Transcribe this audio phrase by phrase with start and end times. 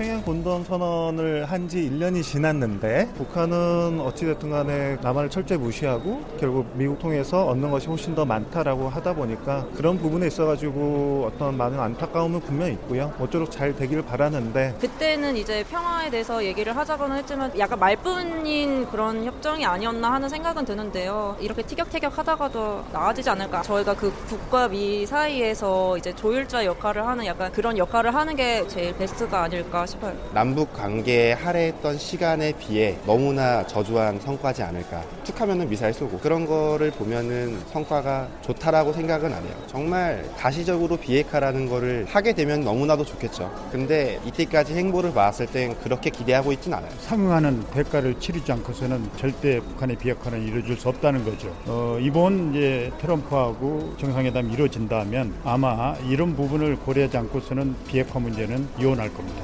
[0.00, 6.98] 평양 공동 선언을 한 지 1년이 지났는데 북한은 어찌됐든 간에 남한을 철저히 무시하고 결국 미국
[6.98, 12.72] 통해서 얻는 것이 훨씬 더 많다라고 하다 보니까 그런 부분에 있어가지고 어떤 많은 안타까움은 분명히
[12.72, 13.12] 있고요.
[13.18, 19.66] 모쪼록 잘 되기를 바라는데 그때는 이제 평화에 대해서 얘기를 하자고는 했지만 약간 말뿐인 그런 협정이
[19.66, 21.36] 아니었나 하는 생각은 드는데요.
[21.40, 23.60] 이렇게 티격태격 하다가도 나아지지 않을까.
[23.62, 28.96] 저희가 그 북과 미 사이에서 이제 조율자 역할을 하는 약간 그런 역할을 하는 게 제일
[28.96, 30.14] 베스트가 아닐까 싶어요.
[30.32, 35.02] 남북 관계에 할애했던 시간에 비해 너무나 저조한 성과지 않을까.
[35.24, 39.54] 툭 하면은 미사일 쏘고 그런 거를 보면은 성과가 좋다라고 생각은 안 해요.
[39.66, 43.50] 정말 가시적으로 비핵화라는 거를 하게 되면 너무나도 좋겠죠.
[43.70, 46.90] 근데 이때까지 행보를 봤을 땐 그렇게 기대하고 있진 않아요.
[47.00, 51.54] 상응하는 대가를 치르지 않고서는 절대 북한의 비핵화는 이루어질 수 없다는 거죠.
[51.66, 59.42] 어, 이번 이제 트럼프하고 정상회담이 이루어진다면 아마 이런 부분을 고려하지 않고서는 비핵화 문제는 이혼할 겁니다.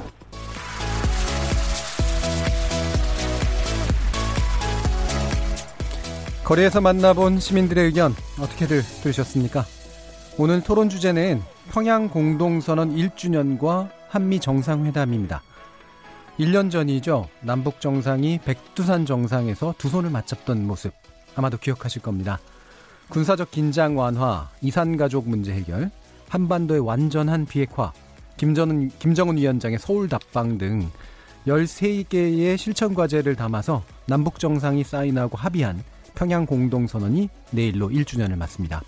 [6.47, 9.65] 거리에서 만나본 시민들의 의견 어떻게들 들으셨습니까?
[10.37, 15.41] 오늘 토론 주제는 평양 공동선언 1주년과 한미 정상회담입니다.
[16.39, 17.27] 1년 전이죠.
[17.41, 20.93] 남북 정상이 백두산 정상에서 두 손을 맞잡던 모습
[21.35, 22.39] 아마도 기억하실 겁니다.
[23.09, 25.91] 군사적 긴장 완화, 이산 가족 문제 해결,
[26.29, 27.91] 한반도의 완전한 비핵화,
[28.37, 30.89] 김정은, 김정은 위원장의 서울 답방 등
[31.45, 35.83] 13개의 실천 과제를 담아서 남북 정상이 사인하고 합의한
[36.17, 38.81] 평양 공동선언이 내일로 1주년을 맞습니다.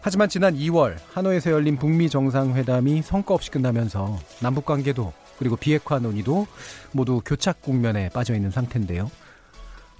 [0.00, 6.48] 하지만 지난 2월 하노이에서 열린 북미 정상회담이 성과 없이 끝나면서 남북 관계도 그리고 비핵화 논의도
[6.90, 9.12] 모두 교착 국면에 빠져 있는 상태인데요.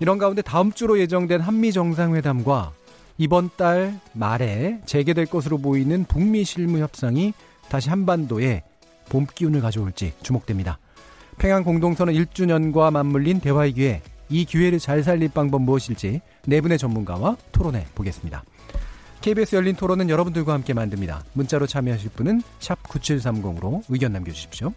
[0.00, 2.72] 이런 가운데 다음 주로 예정된 한미 정상회담과
[3.16, 7.32] 이번 달 말에 재개될 것으로 보이는 북미 실무 협상이
[7.68, 8.64] 다시 한반도에
[9.08, 10.80] 봄 기운을 가져올지 주목됩니다.
[11.38, 17.36] 평양 공동선언 1주년과 맞물린 대화의 기회, 이 기회를 잘 살릴 방법 무엇일지 네 분의 전문가와
[17.52, 18.44] 토론해 보겠습니다.
[19.20, 21.24] KBS 열린 토론은 여러분들과 함께 만듭니다.
[21.32, 24.72] 문자로 참여하실 분은 9730으로 의견 남겨주십시오.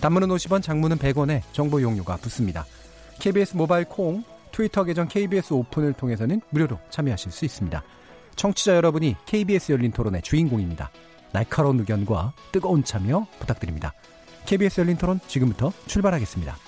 [0.00, 2.64] 단문은 50원, 장문은 100원에 정보 용료가 붙습니다.
[3.18, 4.22] KBS 모바일 콩,
[4.52, 7.82] 트위터 계정 KBS 오픈을 통해서는 무료로 참여하실 수 있습니다.
[8.36, 10.90] 청취자 여러분이 KBS 열린 토론의 주인공입니다.
[11.32, 13.92] 날카로운 의견과 뜨거운 참여 부탁드립니다.
[14.46, 16.67] KBS 열린 토론 지금부터 출발하겠습니다.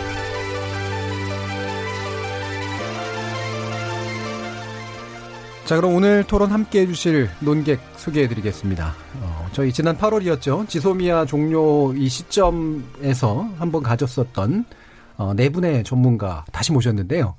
[5.71, 8.93] 자, 그럼 오늘 토론 함께 해주실 논객 소개해 드리겠습니다.
[9.21, 10.67] 어, 저희 지난 8월이었죠.
[10.67, 14.65] 지소미아 종료 이 시점에서 한번 가졌었던
[15.15, 17.35] 어, 네 분의 전문가 다시 모셨는데요.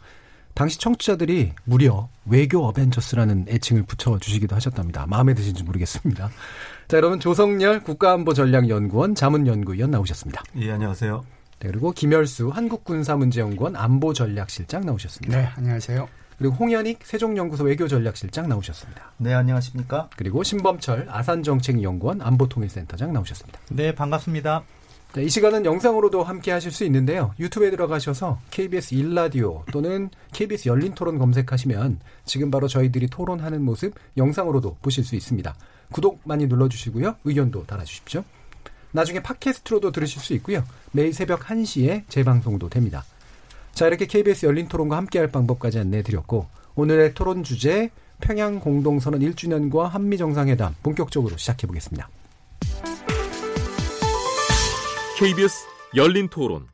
[0.54, 5.04] 당시 청취자들이 무려 외교 어벤져스라는 애칭을 붙여주시기도 하셨답니다.
[5.08, 6.30] 마음에 드신지 모르겠습니다.
[6.88, 10.42] 자, 여러분 조성열 국가안보전략연구원 자문연구위원 나오셨습니다.
[10.56, 11.22] 예, 안녕하세요.
[11.60, 15.36] 네, 그리고 김열수 한국군사문제연구원 안보전략실장 나오셨습니다.
[15.36, 16.21] 네, 안녕하세요.
[16.42, 19.12] 그리고 홍현익 세종연구소 외교전략실장 나오셨습니다.
[19.18, 20.10] 네, 안녕하십니까?
[20.16, 23.60] 그리고 신범철 아산정책연구원 안보통일센터장 나오셨습니다.
[23.70, 24.64] 네, 반갑습니다.
[25.14, 27.32] 자, 이 시간은 영상으로도 함께 하실 수 있는데요.
[27.38, 34.78] 유튜브에 들어가셔서 KBS 일라디오 또는 KBS 열린 토론 검색하시면 지금 바로 저희들이 토론하는 모습 영상으로도
[34.82, 35.54] 보실 수 있습니다.
[35.92, 37.18] 구독 많이 눌러주시고요.
[37.22, 38.24] 의견도 달아주십시오.
[38.90, 40.64] 나중에 팟캐스트로도 들으실 수 있고요.
[40.90, 43.04] 매일 새벽 1시에 재방송도 됩니다.
[43.74, 47.90] 자, 이렇게 KBS 열린 토론과 함께할 방법까지 안내해 드렸고 오늘의 토론 주제
[48.20, 52.08] 평양 공동선언 1주년과 한미 정상회담 본격적으로 시작해 보겠습니다.
[55.18, 55.66] KBS
[55.96, 56.66] 열린 토론.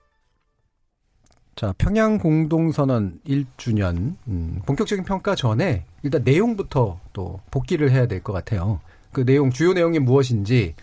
[1.56, 8.32] 자, 평양 공동선언 1주년 음, 본격적인 평가 전에 일단 내용부터 또 복귀를 해야 될 것
[8.32, 8.80] 같아요.
[9.12, 10.74] 그 내용 주요 내용이 무엇인지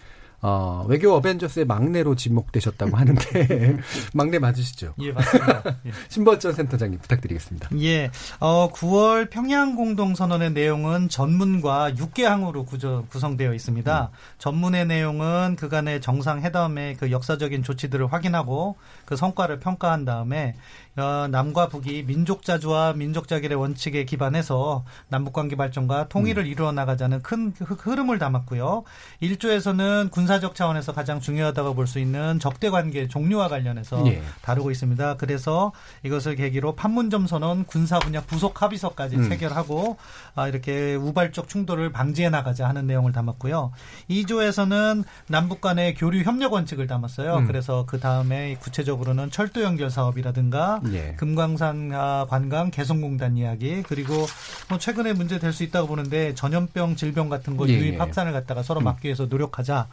[0.42, 3.78] 어, 외교 어벤져스의 막내로 지목되셨다고 하는데
[4.14, 4.94] 막내 맞으시죠?
[5.00, 5.64] 예, 맞습니다.
[5.86, 5.92] 예.
[6.10, 7.70] 신버전 센터장님 부탁드리겠습니다.
[7.82, 14.12] 예, 어, 9월 평양 공동 선언의 내용은 전문과 6개 항으로 구조, 구성되어 있습니다.
[14.12, 14.18] 음.
[14.38, 20.56] 전문의 내용은 그간의 정상 회담의 그 역사적인 조치들을 확인하고 그 성과를 평가한 다음에
[20.98, 26.48] 어, 남과 북이 민족 자주와 민족 자결의 원칙에 기반해서 남북 관계 발전과 통일을 음.
[26.48, 28.84] 이루어 나가자는 큰 흐름을 담았고요.
[29.22, 34.24] 1조에서는 군사적 차원에서 가장 중요하다고 볼 수 있는 적대 관계 종류와 관련해서 예.
[34.42, 35.18] 다루고 있습니다.
[35.18, 35.72] 그래서
[36.02, 39.30] 이것을 계기로 판문점 선언 군사 분야 부속 합의서까지 음.
[39.30, 39.98] 체결하고
[40.34, 43.72] 아, 이렇게 우발적 충돌을 방지해 나가자 하는 내용을 담았고요.
[44.10, 47.38] 2조에서는 남북 간의 교류 협력 원칙을 담았어요.
[47.38, 47.48] 음.
[47.48, 51.16] 그래서 그 다음에 구체적으로는 철도 연결 사업이라든가 예.
[51.18, 51.90] 금강산
[52.28, 54.26] 관광 개성공단 이야기 그리고
[54.70, 57.74] 뭐 최근에 문제 될 수 있다고 보는데 전염병 질병 같은 거 예.
[57.74, 57.98] 유입 예.
[57.98, 58.86] 확산을 갖다가 서로 음.
[58.86, 59.88] 막기 위해서 노력하자.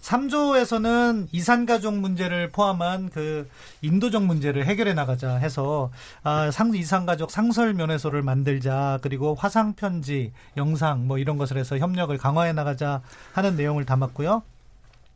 [0.00, 3.48] 3조에서는 이산가족 문제를 포함한 그
[3.82, 5.90] 인도적 문제를 해결해 나가자 해서
[6.24, 12.16] 아, 상, 이산가족 상설 면회소를 만들자 그리고 화상 편지, 영상 뭐 이런 것을 해서 협력을
[12.18, 13.02] 강화해 나가자
[13.32, 14.42] 하는 내용을 담았고요.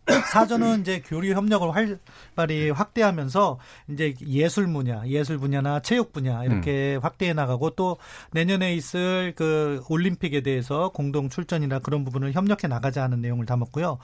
[0.30, 3.58] 사전은 이제 교류 협력을 활발히 확대하면서
[3.88, 7.00] 이제 예술 분야, 예술 분야나 체육 분야 이렇게 음.
[7.02, 7.96] 확대해 나가고 또
[8.30, 13.98] 내년에 있을 그 올림픽에 대해서 공동 출전이나 그런 부분을 협력해 나가자 하는 내용을 담았고요.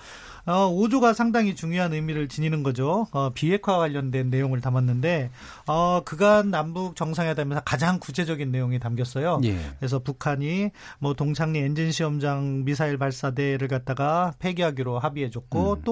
[0.47, 3.07] 어, 5조가 상당히 중요한 의미를 지니는 거죠.
[3.13, 5.31] 어, 비핵화 관련된 내용을 담았는데
[5.69, 9.41] 어, 그간 남북 정상회담에서 가장 구체적인 내용이 담겼어요.
[9.45, 9.57] 예.
[9.79, 15.83] 그래서 북한이 뭐 동창리 엔진 시험장 미사일 발사대를 갖다가 폐기하기로 합의해줬고 음.
[15.85, 15.92] 또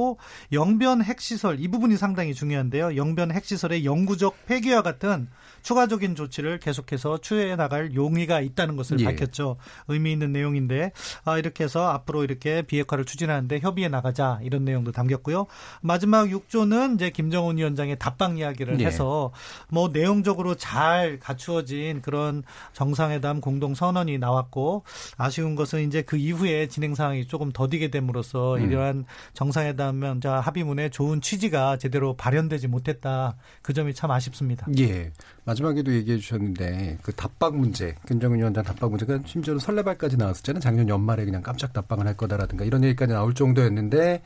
[0.53, 2.97] 영변 핵시설 이 부분이 상당히 중요한데요.
[2.97, 5.29] 영변 핵시설의 영구적 폐기와 같은
[5.63, 9.05] 추가적인 조치를 계속해서 추진해 나갈 용의가 있다는 것을 예.
[9.05, 9.57] 밝혔죠.
[9.89, 10.93] 의미 있는 내용인데
[11.25, 15.47] 아, 이렇게 해서 앞으로 이렇게 비핵화를 추진하는데 협의해 나가자 이런 내용도 담겼고요.
[15.81, 18.87] 마지막 6조는 이제 김정은 위원장의 답방 이야기를 예.
[18.87, 19.33] 해서
[19.69, 22.43] 뭐 내용적으로 잘 갖추어진 그런
[22.73, 24.85] 정상회담 공동 선언이 나왔고
[25.17, 28.71] 아쉬운 것은 이제 그 이후에 진행 상황이 조금 더디게 됨으로써 음.
[28.71, 29.05] 이러한
[29.35, 29.90] 정상회담
[30.21, 33.37] 자 합의문의 좋은 취지가 제대로 발현되지 못했다.
[33.63, 34.67] 그 점이 참 아쉽습니다.
[34.79, 35.13] 예.
[35.45, 40.61] 마지막에도 얘기해 주셨는데 그 답방 문제, 김정은 위원장 답방 문제가 심지어는 설레발까지 나왔었잖아요.
[40.61, 44.23] 작년 연말에 그냥 깜짝 답방을 할 거다라든가 이런 얘기까지 나올 정도였는데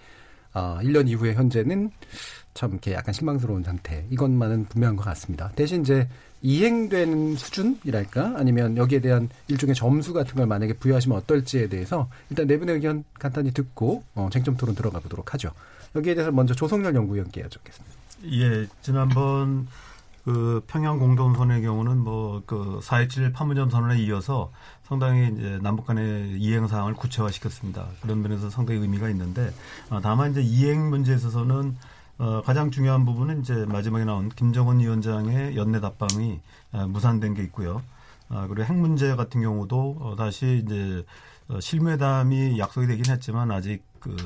[0.55, 1.91] 아, 1년 이후에 현재는
[2.55, 4.07] 참 이렇게 약간 실망스러운 상태.
[4.11, 5.51] 이것만은 분명한 것 같습니다.
[5.57, 6.09] 대신 이제
[6.45, 12.59] 이행되는 수준이랄까 아니면 여기에 대한 일종의 점수 같은 걸 만약에 부여하시면 어떨지에 대해서 일단 네
[12.59, 15.51] 분의 의견 간단히 듣고 어, 쟁점 토론 들어가 보도록 하죠.
[15.97, 17.97] 여기에 대해서 먼저 조성열 연구위원께 여쭙겠습니다.
[18.33, 19.67] 예, 지난번
[20.25, 24.53] 그 평양 공동선의 경우는 뭐 그4.27 판문점 선언에 이어서
[24.83, 27.87] 상당히 이제 남북 간의 이행 사항을 구체화시켰습니다.
[28.03, 29.51] 그런 면에서 상당히 의미가 있는데
[29.89, 31.77] 아, 다만 이제 이행 문제에 있어서는
[32.25, 36.41] 어, 가장 중요한 부분은 이제 마지막에 나온 김정은 위원장의 연내 답방이
[36.73, 37.83] 어, 무산된 게 있고요.
[38.31, 41.05] 아, 그리고 핵 문제 같은 경우도 어, 다시 이제
[41.49, 44.17] 어, 실무회담이 약속이 되긴 했지만 아직 그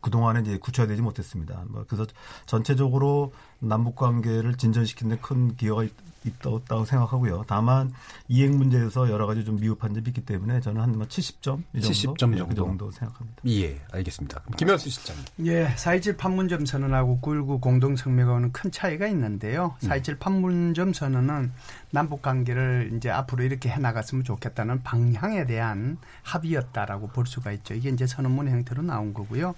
[0.00, 1.62] 그동안에 이제 구체화되지 못했습니다.
[1.68, 2.04] 뭐 그래서
[2.46, 5.84] 전체적으로 남북 관계를 진전시키는 데 큰 기여가
[6.24, 7.44] 있, 있다고 생각하고요.
[7.46, 7.92] 다만
[8.28, 12.18] 이행 문제에서 여러 가지 좀 미흡한 점이 있기 때문에 저는 한뭐 70점 이 정도 70점
[12.18, 12.46] 정도.
[12.46, 13.42] 그 정도 생각합니다.
[13.46, 14.42] 예, 알겠습니다.
[14.56, 15.24] 김현수 실장님.
[15.46, 19.76] 예, 4.27 판문점 선언하고 9.19 공동성명하고는 큰 차이가 있는데요.
[19.80, 20.18] 4.27 음.
[20.18, 21.52] 판문점 선언은
[21.90, 27.74] 남북 관계를 이제 앞으로 이렇게 해 나갔으면 좋겠다는 방향에 대한 합의였다라고 볼 수가 있죠.
[27.74, 29.54] 이게 이제 선언문 형태로 나온 거고요.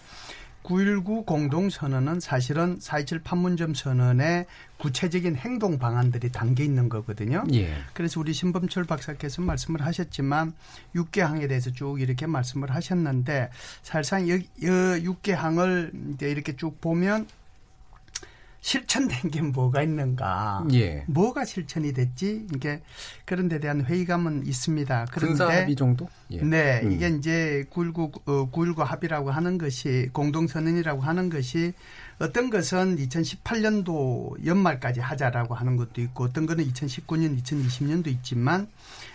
[0.66, 4.46] 9.19 공동선언은 사실은 4.27 판문점 선언의
[4.78, 7.44] 구체적인 행동 방안들이 담겨 있는 거거든요.
[7.54, 7.72] 예.
[7.94, 10.54] 그래서 우리 신범철 박사께서 말씀을 하셨지만
[10.96, 13.50] 6개 항에 대해서 쭉 이렇게 말씀을 하셨는데
[13.82, 17.28] 사실상 여, 여 6개 항을 이렇게 쭉 보면
[18.66, 20.64] 실천된 게 뭐가 있는가?
[20.72, 21.04] 예.
[21.06, 22.48] 뭐가 실천이 됐지?
[22.52, 22.82] 이게
[23.24, 25.06] 그런 데 대한 회의감은 있습니다.
[25.12, 26.08] 그런데 합의 정도?
[26.32, 26.42] 예.
[26.42, 26.90] 네, 음.
[26.90, 31.74] 이게 이제 919 어, 919 합의라고 하는 것이 공동 선언이라고 하는 것이
[32.18, 38.66] 어떤 것은 2018년도 연말까지 하자라고 하는 것도 있고 어떤 거는 2019년, 2020년도 있지만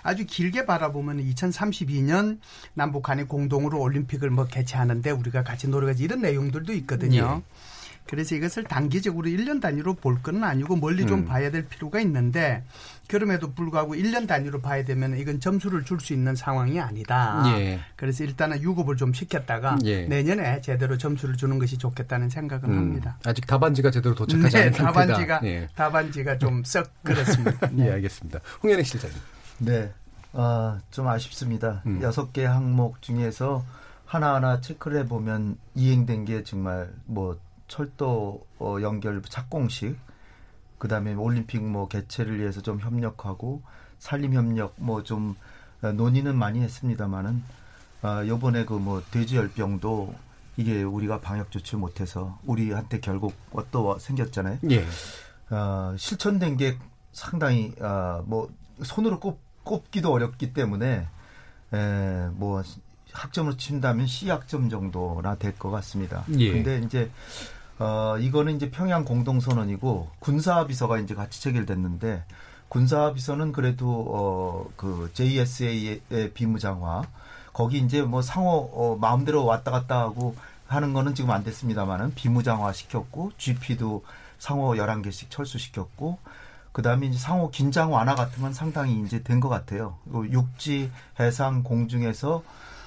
[0.02, 2.40] 아주 길게 바라보면 2032년
[2.74, 7.42] 남북 한이 공동으로 올림픽을 뭐 개최하는데 우리가 같이 노력하지 이런 내용들도 있거든요.
[7.44, 7.71] 예.
[8.08, 11.26] 그래서 이것을 단기적으로 1년 단위로 볼 건 아니고 멀리 좀 음.
[11.26, 12.64] 봐야 될 필요가 있는데
[13.08, 17.44] 그럼에도 불구하고 1년 단위로 봐야 되면 이건 점수를 줄 수 있는 상황이 아니다.
[17.58, 17.80] 예.
[17.96, 20.06] 그래서 일단은 유급을 좀 시켰다가 예.
[20.06, 22.78] 내년에 제대로 점수를 주는 것이 좋겠다는 생각은 음.
[22.78, 23.18] 합니다.
[23.24, 25.68] 아직 답안지가 제대로 도착하지 네, 않은 답안지가 예.
[25.76, 27.68] 답안지가 좀 썩 그렇습니다.
[27.72, 27.86] 네.
[27.88, 28.40] 예, 알겠습니다.
[28.64, 29.18] 홍현익 실장님.
[29.60, 29.92] 네.
[30.34, 31.82] 아, 좀 아쉽습니다.
[31.86, 32.02] 음.
[32.02, 32.30] 여섯 음.
[32.34, 33.66] 개 항목 중에서
[34.06, 37.38] 하나하나 체크를 해보면 이행된 게 정말 뭐
[37.72, 39.98] 철도 어, 연결 착공식
[40.78, 43.62] 그다음에 올림픽 뭐 개최를 위해서 좀 협력하고
[43.98, 45.36] 산림 협력 뭐좀
[45.82, 47.42] 어, 논의는 많이 했습니다마는
[48.02, 50.14] 아, 요번에 그 뭐 돼지열병도
[50.58, 53.34] 이게 우리가 방역 조치 못해서 우리한테 결국
[53.72, 54.58] 또 생겼잖아요.
[54.70, 54.86] 예.
[55.50, 56.78] 어, 실천된 게
[57.14, 58.50] 상당히 어, 뭐
[58.84, 61.08] 손으로 꼽, 꼽기도 어렵기 때문에
[61.74, 62.64] 에, 뭐
[63.14, 66.26] 학점으로 친다면 C 학점 정도나 될 것 같습니다.
[66.38, 66.52] 예.
[66.52, 67.10] 근데 이제
[67.82, 72.24] 어 이거는 이제 평양 공동선언이고 군사비서가 이제 같이 체결됐는데
[72.70, 73.88] 군사비서는 그래도
[74.68, 76.02] 어 그 JSA의
[76.36, 77.04] 비무장화
[77.54, 80.36] 거기 이제 뭐 상호 어 마음대로 왔다 갔다 하고
[80.68, 84.04] 하는 거는 지금 안 됐습니다만은 비무장화 시켰고 GP도
[84.40, 86.20] 상호 11개씩 철수시켰고
[86.72, 89.98] 그다음에 이제 상호 긴장 완화 같은 건 상당히 이제 된 것 같아요.
[90.14, 92.44] 육지, 해상, 공중에서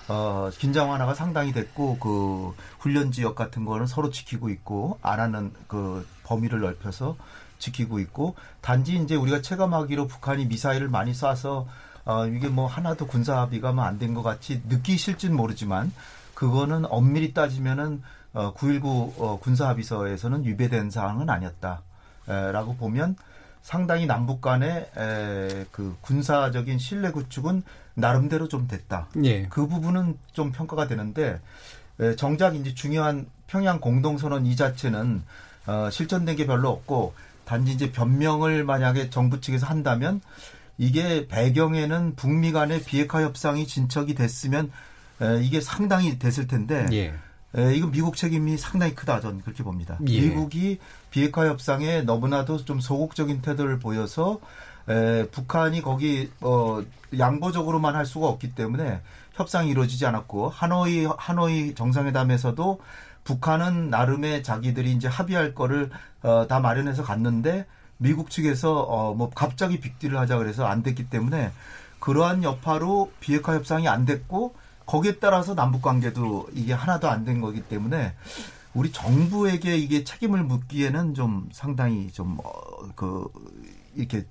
[0.09, 5.53] 어, 긴장 완화가 상당히 됐고 그 훈련 지역 같은 거는 서로 지키고 있고 안 하는
[5.67, 7.17] 그 범위를 넓혀서
[7.59, 11.67] 지키고 있고 단지 이제 우리가 체감하기로 북한이 미사일을 많이 쏴서
[12.05, 15.93] 어, 이게 뭐 하나도 군사 합의가 뭐 안 된 것 같이 느끼실진 모르지만
[16.35, 18.03] 그거는 엄밀히 따지면은
[18.35, 18.85] 어, 9.19
[19.19, 21.83] 어, 군사 합의서에서는 위배된 사항은 아니었다.
[22.29, 23.17] 에, 라고 보면
[23.63, 27.63] 상당히 남북 간의 에, 그 군사적인 신뢰 구축은
[27.95, 29.09] 나름대로 좀 됐다.
[29.25, 29.47] 예.
[29.49, 31.41] 그 부분은 좀 평가가 되는데
[32.01, 35.23] 에, 정작 이제 중요한 평양 공동선언 이 자체는
[35.67, 40.21] 어, 실천된 게 별로 없고 단지 이제 변명을 만약에 정부 측에서 한다면
[40.77, 44.73] 이게 배경에는 북미 간의 비핵화 협상이 진척이 됐으면
[45.23, 47.15] 에, 이게 상당히 됐을 텐데 예.
[47.57, 49.99] 에, 이거 미국 책임이 상당히 크다 저는 그렇게 봅니다.
[50.09, 50.21] 예.
[50.21, 50.81] 미국이
[51.13, 54.41] 비핵화 협상에 너무나도 좀 소극적인 태도를 보여서
[54.89, 56.83] 에, 북한이 거기 어,
[57.19, 59.01] 양보적으로만 할 수가 없기 때문에
[59.35, 62.81] 협상이 이루어지지 않았고 하노이 하노이 정상회담에서도
[63.25, 65.91] 북한은 나름의 자기들이 이제 합의할 거를
[66.23, 71.53] 어, 다 마련해서 갔는데 미국 측에서 어, 뭐 갑자기 빅딜을 하자 그래서 안 됐기 때문에
[72.01, 77.63] 그러한 여파로 비핵화 협상이 안 됐고 거기에 따라서 남북 관계도 이게 하나도 안 된 거기
[77.63, 78.13] 때문에
[78.75, 83.29] 우리 정부에게 이게 책임을 묻기에는 좀 상당히 좀그
[83.95, 84.27] 이렇게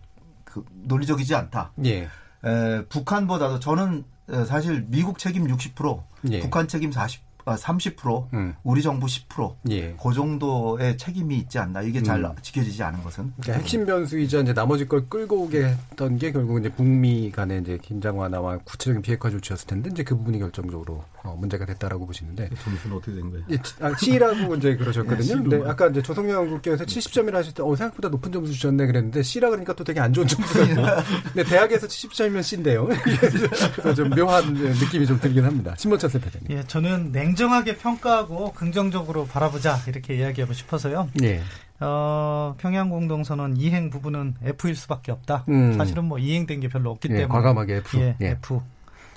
[0.54, 1.74] 그 논리적이지 않다.
[1.86, 2.08] 예.
[2.46, 6.40] 에, 북한보다도 저는 에, 사실 미국 책임 60%, 예.
[6.42, 8.56] 북한 책임 40, 아, 30%, 음.
[8.64, 9.96] 우리 정부 10%, 예.
[10.02, 11.82] 그 정도의 책임이 있지 않나.
[11.82, 12.32] 이게 잘 음.
[12.42, 13.34] 지켜지지 않은 것은.
[13.42, 17.78] 그러니까 핵심 변수이자 이제 나머지 걸 끌고 오게 했던 게 결국 이제 북미 간의 이제
[17.82, 22.98] 긴장 완화와 구체적인 비핵화 조치였을 텐데 이제 그 부분이 결정적으로 어, 문제가 됐다라고 보시는데 점수는
[22.98, 23.46] 어떻게 된 거예요?
[23.52, 25.18] 예, 아, C라고 이제 그러셨거든요.
[25.18, 25.44] 네, C로.
[25.44, 29.50] 근데 아까 이제 조성영 연구께서 70점이라 하실 때, 어, 생각보다 높은 점수 주셨네 그랬는데 C라
[29.50, 30.66] 그러니까 또 되게 안 좋은 점수가
[31.34, 32.88] 근데 대학에서 70점이면 C인데요.
[33.76, 35.74] 그래서 좀 묘한 느낌이 좀 들긴 합니다.
[35.78, 36.58] 신문철 센터장님.
[36.58, 41.10] 예, 저는 냉 정하게 평가하고 긍정적으로 바라보자 이렇게 이야기하고 싶어서요.
[41.24, 41.42] 예.
[41.80, 45.46] 어, 평양 공동선언 이행 부분은 F일 수밖에 없다.
[45.50, 45.74] 음.
[45.78, 48.00] 사실은 뭐 이행된 게 별로 없기 예, 때문에 과감하게 F.
[48.00, 48.28] 예, 예.
[48.28, 48.62] F.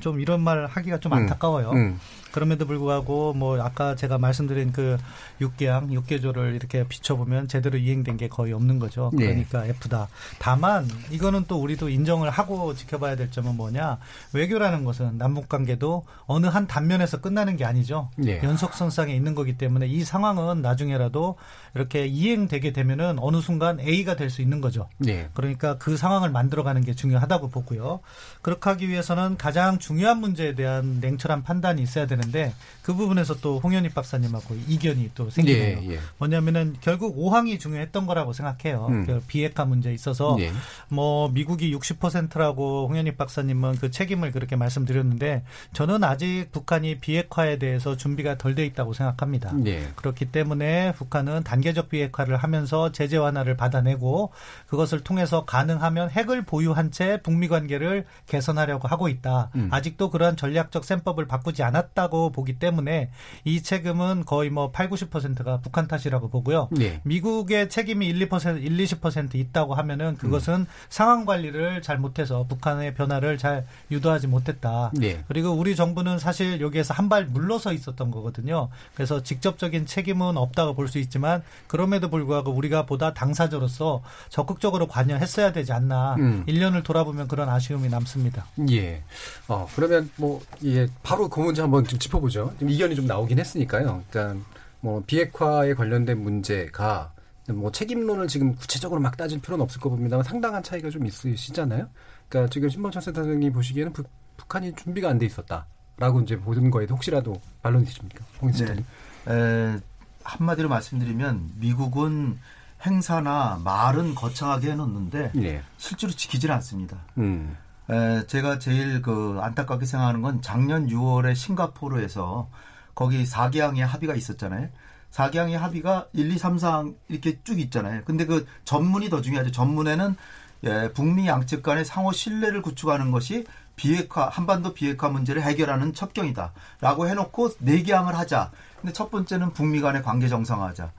[0.00, 1.70] 좀 이런 말 하기가 좀 음, 안타까워요.
[1.72, 1.98] 음.
[2.36, 4.98] 그럼에도 불구하고 뭐 아까 제가 말씀드린 그
[5.40, 9.10] 육개항, 육개조를 이렇게 비춰보면 제대로 이행된 게 거의 없는 거죠.
[9.14, 9.24] 네.
[9.24, 10.06] 그러니까 F다.
[10.38, 13.96] 다만 이거는 또 우리도 인정을 하고 지켜봐야 될 점은 뭐냐
[14.34, 18.10] 외교라는 것은 남북 관계도 어느 한 단면에서 끝나는 게 아니죠.
[18.26, 18.42] 예.
[18.42, 21.36] 연속선상에 있는 거기 때문에 이 상황은 나중에라도
[21.74, 24.88] 이렇게 이행되게 되면은 어느 순간 A가 될 수 있는 거죠.
[25.06, 25.30] 예.
[25.32, 28.00] 그러니까 그 상황을 만들어가는 게 중요하다고 보고요.
[28.42, 32.52] 그렇게 하기 위해서는 가장 중요한 문제에 대한 냉철한 판단이 있어야 되는 데
[32.86, 35.80] 그 부분에서 또 홍현희 박사님하고 이견이 또 생기네요.
[35.82, 35.98] 예, 예.
[36.18, 38.86] 뭐냐면은 결국 5항이 중요했던 거라고 생각해요.
[38.88, 39.04] 음.
[39.04, 40.52] 그 비핵화 문제에 있어서 예.
[40.88, 45.42] 뭐 미국이 60%라고 홍현희 박사님은 그 책임을 그렇게 말씀드렸는데
[45.72, 49.52] 저는 아직 북한이 비핵화에 대해서 준비가 덜 돼 있다고 생각합니다.
[49.66, 49.88] 예.
[49.96, 54.30] 그렇기 때문에 북한은 단계적 비핵화를 하면서 제재 완화를 받아내고
[54.68, 59.50] 그것을 통해서 가능하면 핵을 보유한 채 북미 관계를 개선하려고 하고 있다.
[59.56, 59.68] 음.
[59.72, 63.10] 아직도 그러한 전략적 셈법을 바꾸지 않았다 고 보기 때문에
[63.44, 66.68] 이 책임은 거의 뭐 8, 90%가 북한 탓이라고 보고요.
[66.80, 67.00] 예.
[67.04, 70.66] 미국의 책임이 1, 2%, 1, 20% 있다고 하면은 그것은 음.
[70.88, 74.92] 상황 관리를 잘 못해서 북한의 변화를 잘 유도하지 못했다.
[75.02, 75.24] 예.
[75.28, 78.68] 그리고 우리 정부는 사실 여기에서 한 발 물러서 있었던 거거든요.
[78.94, 85.72] 그래서 직접적인 책임은 없다고 볼 수 있지만 그럼에도 불구하고 우리가 보다 당사자로서 적극적으로 관여했어야 되지
[85.72, 86.14] 않나.
[86.18, 86.44] 음.
[86.48, 88.46] 1년을 돌아보면 그런 아쉬움이 남습니다.
[88.70, 89.02] 예.
[89.48, 92.52] 어, 그러면 뭐, 예, 바로 그 문제 한번 좀 짚어보죠.
[92.58, 94.02] 지금 이견이 좀 나오긴 했으니까요.
[94.10, 94.44] 그러니까
[94.80, 97.12] 뭐, 비핵화에 관련된 문제가
[97.48, 101.88] 뭐 책임론을 지금 구체적으로 막 따질 필요는 없을 것 봅니다만 상당한 차이가 좀 있으시잖아요.
[102.28, 105.66] 그러니까 지금 신범철 센터장님 보시기에는 북, 북한이 준비가 안 돼 있었다.
[105.98, 108.24] 라고 이제 보는 거에도 혹시라도 반론 있으십니까?
[108.42, 108.58] 홍 네.
[108.58, 108.84] 센터님.
[109.28, 109.78] 에,
[110.24, 112.38] 한마디로 말씀드리면 미국은
[112.84, 115.62] 행사나 말은 거창하게 해놓는데 예.
[115.78, 116.98] 실제로 지키질 않습니다.
[117.18, 117.56] 음.
[117.90, 122.48] 에, 제가 제일 그 안타깝게 생각하는 건 작년 6월에 싱가포르에서
[122.94, 124.68] 거기 4개항의 합의가 있었잖아요.
[125.12, 128.02] 4개항의 합의가 1, 2, 3, 4항 이렇게 쭉 있잖아요.
[128.04, 129.50] 근데 그 전문이 더 중요하죠.
[129.52, 130.16] 전문에는
[130.64, 133.44] 예, 북미 양측 간의 상호 신뢰를 구축하는 것이
[133.76, 138.50] 비핵화 한반도 비핵화 문제를 해결하는 첩경이다 라고 해놓고 내기항을 하자.
[138.80, 140.92] 근데 첫 번째는 북미 간의 관계 정상화하자.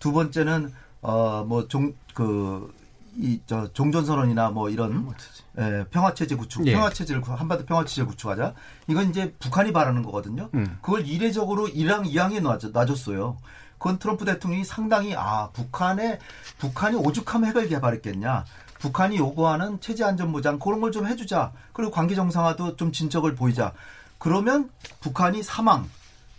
[0.00, 0.72] 두 번째는
[1.02, 2.72] 어 뭐 종 그
[3.16, 5.12] 이 저 종전선언이나 뭐 이런
[5.58, 6.72] 예, 평화체제 구축, 예.
[6.72, 8.54] 평화체제를 구- 한반도 평화체제 구축하자.
[8.88, 10.48] 이건 이제 북한이 바라는 거거든요.
[10.54, 10.78] 음.
[10.82, 13.36] 그걸 이례적으로 이랑 이항에 놔줬, 놔줬어요.
[13.78, 16.18] 그건 트럼프 대통령이 상당히 아 북한에
[16.58, 18.44] 북한이 오죽하면 핵을 개발했겠냐.
[18.80, 21.52] 북한이 요구하는 체제 안전 보장 그런 걸 좀 해주자.
[21.72, 23.72] 그리고 관계 정상화도 좀 진척을 보이자.
[24.18, 25.88] 그러면 북한이 사망,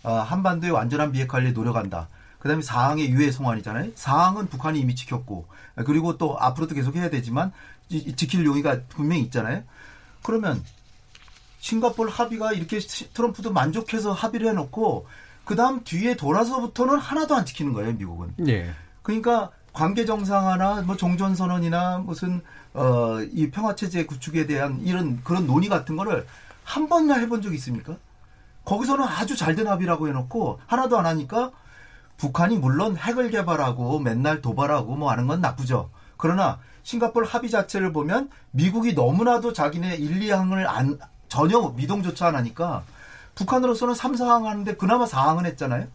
[0.03, 2.07] 아, 한반도의 완전한 비핵화를 노력한다.
[2.39, 3.91] 그다음에 사항의 유해 송환이잖아요.
[3.95, 5.45] 사항은 북한이 이미 지켰고
[5.85, 7.51] 그리고 또 앞으로도 계속 해야 되지만
[8.15, 9.63] 지킬 용의가 분명히 있잖아요.
[10.23, 10.63] 그러면
[11.59, 15.07] 싱가포르 합의가 이렇게 시- 트럼프도 만족해서 합의를 해놓고
[15.43, 18.33] 그 다음 뒤에 돌아서부터는 하나도 안 지키는 거예요, 미국은.
[18.47, 18.71] 예.
[19.01, 22.41] 그러니까 관계 정상화나 뭐 종전 선언이나 무슨
[22.73, 26.25] 어 이 평화 체제 구축에 대한 이런 그런 논의 같은 거를
[26.63, 27.95] 한 번이나 해본 적이 있습니까?
[28.65, 31.51] 거기서는 아주 잘된 합의라고 해놓고 하나도 안 하니까
[32.17, 35.89] 북한이 물론 핵을 개발하고 맨날 도발하고 뭐 하는 건 나쁘죠.
[36.17, 42.83] 그러나 싱가포르 합의 자체를 보면 미국이 너무나도 자기네 1, 2항을 안 전혀 미동조차 안 하니까
[43.35, 45.87] 북한으로서는 3, 4항 하는데 그나마 4항은 했잖아요.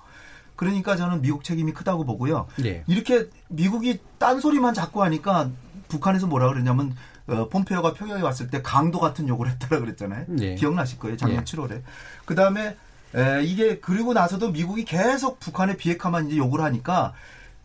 [0.57, 2.47] 그러니까 저는 미국 책임이 크다고 보고요.
[2.67, 2.85] 예.
[2.87, 5.49] 이렇게 미국이 딴소리만 자꾸 하니까
[5.89, 6.95] 북한에서 뭐라 그러냐면
[7.29, 10.27] 어, 폼페오가 평양에 왔을 때 강도 같은 욕을 했다라 그랬잖아요.
[10.41, 10.55] 예.
[10.57, 11.17] 기억나실 거예요.
[11.17, 11.45] 작년 예.
[11.45, 11.81] 7월에.
[12.27, 12.77] 그 다음에
[13.45, 17.12] 이게 그리고 나서도 미국이 계속 북한의 비핵화만 이제 욕을 하니까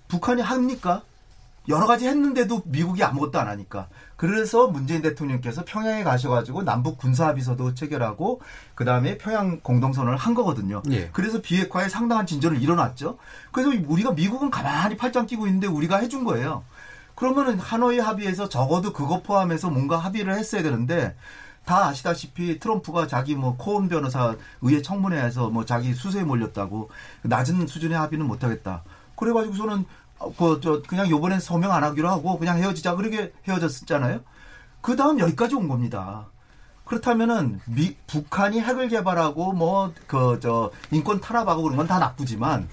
[0.08, 1.04] 북한이 합니까?
[1.68, 3.88] 여러 가지 했는데도 미국이 아무것도 안 하니까.
[4.18, 8.42] 그래서 문재인 대통령께서 평양에 가셔가지고 남북 군사합의서도 체결하고
[8.76, 10.84] 그 다음에 평양 공동선언을 한 거거든요.
[10.92, 11.10] 예.
[11.12, 13.18] 그래서 비핵화에 상당한 진전을 일어났죠.
[13.52, 16.64] 그래서 우리가 미국은 가만히 팔짱 끼고 있는데 우리가 해준 거예요.
[17.16, 21.16] 그러면은 하노이 합의에서 적어도 그거 포함해서 뭔가 합의를 했어야 되는데
[21.66, 26.90] 다 아시다시피 트럼프가 자기 뭐 코온 변호사 의회 청문회에서 뭐 자기 수세에 몰렸다고
[27.24, 28.84] 낮은 수준의 합의는 못하겠다.
[29.16, 29.86] 그래가지고서는
[30.38, 34.22] 그저 그냥 요번엔 서명 안 하기로 하고 그냥 헤어지자 그렇게 헤어졌잖아요.
[34.82, 36.28] 그 다음 여기까지 온 겁니다.
[36.86, 42.70] 그렇다면은 미, 북한이 핵을 개발하고 뭐 그 저 인권 탄압하고 그런 건 다 나쁘지만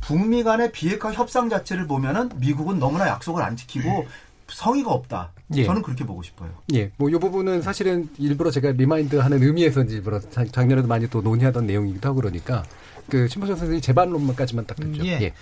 [0.00, 4.06] 북미 간의 비핵화 협상 자체를 보면은 미국은 너무나 약속을 안 지키고
[4.48, 5.32] 성의가 없다.
[5.54, 5.64] 예.
[5.64, 6.50] 저는 그렇게 보고 싶어요.
[6.74, 11.08] 예, 뭐, 요 부분은 사실은 일부러 제가 remind 하는 의미에서 이제 일부러 자- 작년에도 많이
[11.08, 12.64] 또 논의하던 내용이기도 하고 그러니까,
[13.08, 15.06] 그, 신보정 선생님 재반론만까지만 딱 듣죠.
[15.06, 15.32] 예.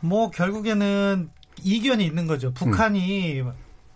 [0.00, 1.30] 뭐 결국에는
[1.62, 2.52] 이견이 있는 거죠.
[2.52, 3.52] 북한이 음.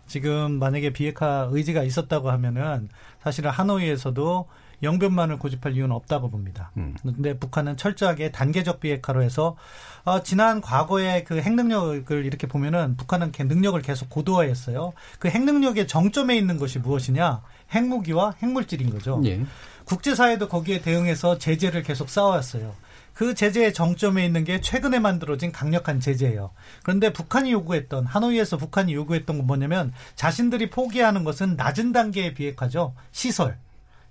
[0.07, 2.88] 지금 만약에 비핵화 의지가 있었다고 하면은
[3.23, 4.46] 사실은 하노이에서도
[4.83, 6.71] 영변만을 고집할 이유는 없다고 봅니다.
[6.77, 6.97] 음.
[7.03, 9.57] 근데 북한은 철저하게 단계적 비핵화로 해서
[10.05, 14.93] 어, 지난 과거의 그 핵능력을 이렇게 보면은 북한은 개- 능력을 계속 고도화했어요.
[15.19, 17.43] 그 핵능력의 정점에 있는 것이 무엇이냐?
[17.73, 19.21] 핵무기와 핵물질인 거죠.
[19.27, 19.40] 예.
[19.85, 22.75] 국제사회도 거기에 대응해서 제재를 계속 쌓아왔어요.
[23.12, 26.53] 그 제재의 정점에 있는 게 최근에 만들어진 강력한 제재예요.
[26.83, 32.95] 그런데 북한이 요구했던 하노이에서 북한이 요구했던 건 뭐냐면 자신들이 포기하는 것은 낮은 단계의 비핵화죠.
[33.12, 33.59] 시설.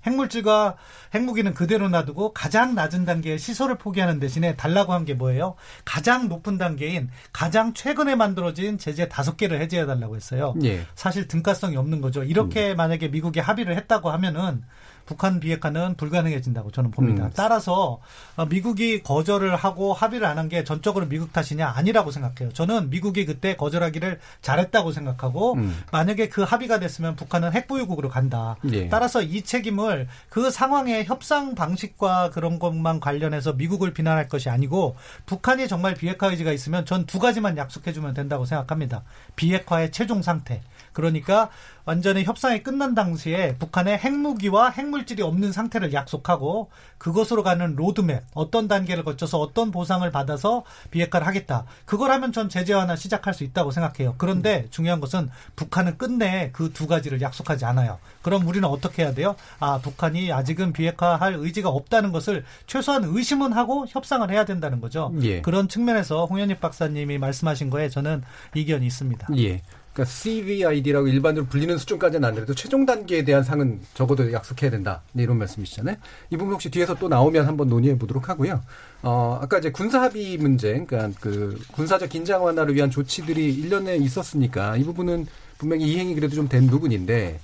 [0.06, 0.76] 핵물질과
[1.14, 5.56] 핵무기는 그대로 놔두고 가장 낮은 단계의 시설을 포기하는 대신에 달라고 한 게 뭐예요?
[5.86, 10.54] 가장 높은 단계인 가장 최근에 만들어진 제재 다섯 개를 해제해 달라고 했어요.
[10.64, 10.86] 예.
[10.94, 12.24] 사실 등가성이 없는 거죠.
[12.24, 14.64] 이렇게 만약에 미국이 합의를 했다고 하면은
[15.10, 17.26] 북한 비핵화는 불가능해진다고 저는 봅니다.
[17.26, 17.32] 음.
[17.36, 18.00] 따라서
[18.36, 22.54] 어, 미국이 거절을 하고 합의를 안 한 게 전적으로 미국 탓이냐 아니라고 생각해요.
[22.54, 25.76] 저는 미국이 그때 거절하기를 잘했다고 생각하고 음.
[25.92, 28.56] 만약에 그 합의가 됐으면 북한은 핵보유국으로 간다.
[28.72, 28.88] 예.
[28.88, 34.96] 따라서 이 책임을 그 상황의 협상 방식과 그런 것만 관련해서 미국을 비난할 것이 아니고
[35.26, 39.02] 북한이 정말 비핵화 의지가 있으면 전 두 가지만 약속해주면 된다고 생각합니다.
[39.36, 40.62] 비핵화의 최종 상태.
[40.94, 41.50] 그러니까
[41.86, 49.04] 완전히 협상이 끝난 당시에 북한의 핵무기와 핵물질이 없는 상태를 약속하고 그것으로 가는 로드맵 어떤 단계를
[49.04, 51.66] 거쳐서 어떤 보상을 받아서 비핵화를 하겠다.
[51.86, 54.16] 그걸 하면 전 제재 완화 시작할 수 있다고 생각해요.
[54.18, 58.00] 그런데 중요한 것은 북한은 끝내 그 두 가지를 약속하지 않아요.
[58.22, 59.36] 그럼 우리는 어떻게 해야 돼요?
[59.60, 65.12] 아 북한이 아직은 비핵화할 의지가 없다는 것을 최소한 의심은 하고 협상을 해야 된다는 거죠.
[65.22, 65.42] 예.
[65.42, 68.24] 그런 측면에서 홍현익 박사님이 말씀하신 거에 저는
[68.56, 69.28] 이견이 있습니다.
[69.40, 69.62] 예.
[69.94, 75.02] 그러니까 CVID라고 일반적으로 불리는 수준까지는 안 되더라도 최종 단계에 대한 상은 적어도 약속해야 된다.
[75.14, 75.96] 네, 이런 말씀이시잖아요.
[76.30, 78.62] 이 부분 혹시 뒤에서 또 나오면 한번 논의해 보도록 하고요.
[79.02, 84.78] 어, 아까 이제 군사 합의 문제, 그러니까 그 군사적 긴장 완화를 위한 조치들이 일년에 있었으니까
[84.78, 85.26] 이 부분은
[85.58, 87.40] 분명히 이행이 그래도 좀 된 부분인데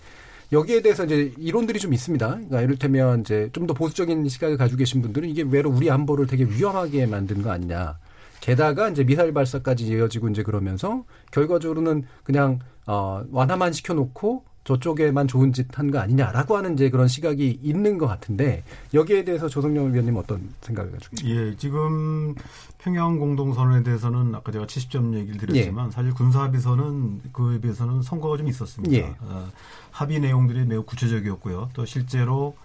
[0.51, 2.27] 여기에 대해서 이제 이론들이 좀 있습니다.
[2.27, 6.43] 그러니까 이를테면 이제 좀 더 보수적인 시각을 가지고 계신 분들은 이게 외로 우리 안보를 되게
[6.45, 7.97] 위험하게 만든 거 아니냐.
[8.45, 15.67] 게다가 이제 미사일 발사까지 이어지고 이제 그러면서 결과적으로는 그냥 어 완화만 시켜놓고 저쪽에만 좋은 짓
[15.79, 20.47] 한 거 아니냐라고 하는 이제 그런 시각이 있는 것 같은데 여기에 대해서 조성영 위원님 어떤
[20.61, 21.41] 생각을 가지고 계십니까?
[21.47, 22.35] 예, 지금
[22.77, 25.91] 평양 공동선언에 대해서는 아까 제가 70점 얘기를 드렸지만 예.
[25.91, 28.95] 사실 군사 합의서는 그에 비해서는 성과가 좀 있었습니다.
[28.95, 29.15] 예.
[29.21, 29.47] 어,
[29.89, 31.69] 합의 내용들이 매우 구체적이었고요.
[31.73, 32.55] 또 실제로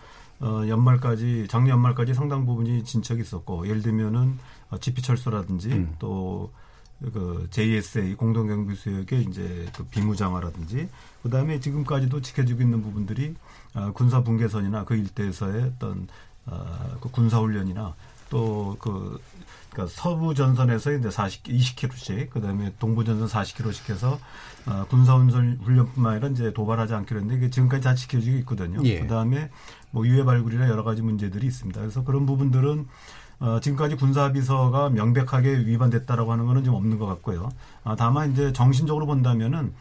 [0.41, 5.95] 어, 연말까지 작년 연말까지 상당 부분이 진척이 있었고 예를 들면은 어, 지피철소라든지 음.
[5.99, 10.89] 또그 JSA 공동경비 수역의 이제 그 비무장화라든지
[11.23, 13.35] 그다음에 지금까지도 지켜지고 있는 부분들이
[13.75, 16.09] 어, 군사 분계선이나 그 일대에서의 어떤
[16.47, 17.95] 어, 그 군사 훈련이나
[18.31, 19.21] 또그
[19.71, 24.19] 그러니까 서부 전선에서 이제 40 20km씩 그다음에 동부 전선 40km씩 해서
[24.67, 28.81] 어, 군사 훈련뿐만 아니라 이제 도발하지 않기로 했는데 이게 지금까지 다 지켜지고 있거든요.
[28.85, 29.01] 예.
[29.01, 29.51] 그다음에
[29.91, 31.81] 뭐 유해 발굴이나 여러 가지 문제들이 있습니다.
[31.81, 32.87] 그래서 그런 부분들은
[33.41, 37.49] 어, 지금까지 군사비서가 명백하게 위반됐다라고 하는 거는 좀 없는 것 같고요.
[37.85, 39.73] 아, 다만 이제 정신적으로 본다면은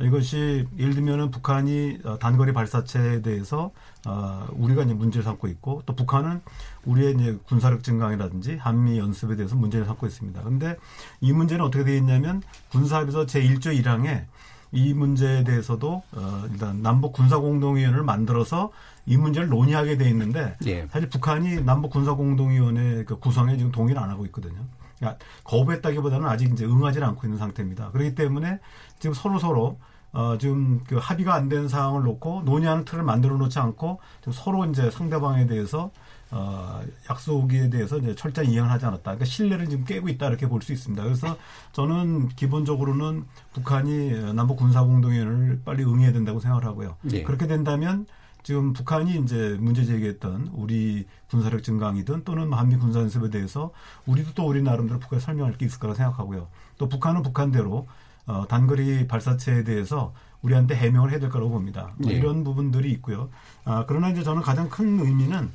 [0.00, 3.72] 이것이 예를 들면은 북한이 어, 단거리 발사체에 대해서
[4.06, 6.40] 어, 우리가 이제 문제를 삼고 있고 또 북한은
[6.84, 10.40] 우리의 이제 군사력 증강이라든지 한미 연습에 대해서 문제를 삼고 있습니다.
[10.40, 10.76] 그런데
[11.20, 14.26] 이 문제는 어떻게 되어 있냐면 군사비서 제1조 1항에
[14.70, 18.70] 이 문제에 대해서도 어, 일단 남북 군사공동위원회를 만들어서
[19.08, 20.86] 이 문제를 논의하게 돼 있는데 예.
[20.90, 24.60] 사실 북한이 남북 군사공동위원회 그 구성에 지금 동의를 안 하고 있거든요.
[24.98, 27.90] 그러니까 거부했다기보다는 아직 이제 응하지 않고 있는 상태입니다.
[27.92, 28.58] 그렇기 때문에
[28.98, 29.78] 지금 서로 서로
[30.12, 34.64] 어, 지금 그 합의가 안 된 사항을 놓고 논의하는 틀을 만들어 놓지 않고 좀 서로
[34.66, 35.90] 이제 상대방에 대해서
[36.30, 39.02] 어, 약속에 대해서 이제 철저히 이행을 하지 않았다.
[39.02, 41.02] 그러니까 신뢰를 지금 깨고 있다 이렇게 볼 수 있습니다.
[41.02, 41.36] 그래서
[41.72, 46.96] 저는 기본적으로는 북한이 남북 군사 공동회의를 빨리 응해야 된다고 생각을 하고요.
[47.02, 47.22] 네.
[47.22, 48.06] 그렇게 된다면
[48.48, 53.72] 지금 북한이 이제 문제 제기했던 우리 군사력 증강이든 또는 한미 군사 연습에 대해서
[54.06, 56.48] 우리도 또 우리 나름대로 북한에 설명할 게 있을 거라 생각하고요.
[56.78, 57.86] 또 북한은 북한대로
[58.24, 61.92] 어, 단거리 발사체에 대해서 우리한테 해명을 해야 될 거라고 봅니다.
[61.98, 62.16] 뭐 네.
[62.16, 63.28] 이런 부분들이 있고요.
[63.66, 65.50] 아, 그러나 이제 저는 가장 큰 의미는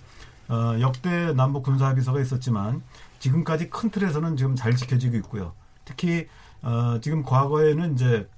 [0.50, 2.84] 어, 역대 남북 군사 합의서가 있었지만
[3.18, 5.54] 지금까지 큰 틀에서는 지금 잘 지켜지고 있고요.
[5.84, 6.28] 특히
[6.62, 8.30] 어, 지금 과거에는 이제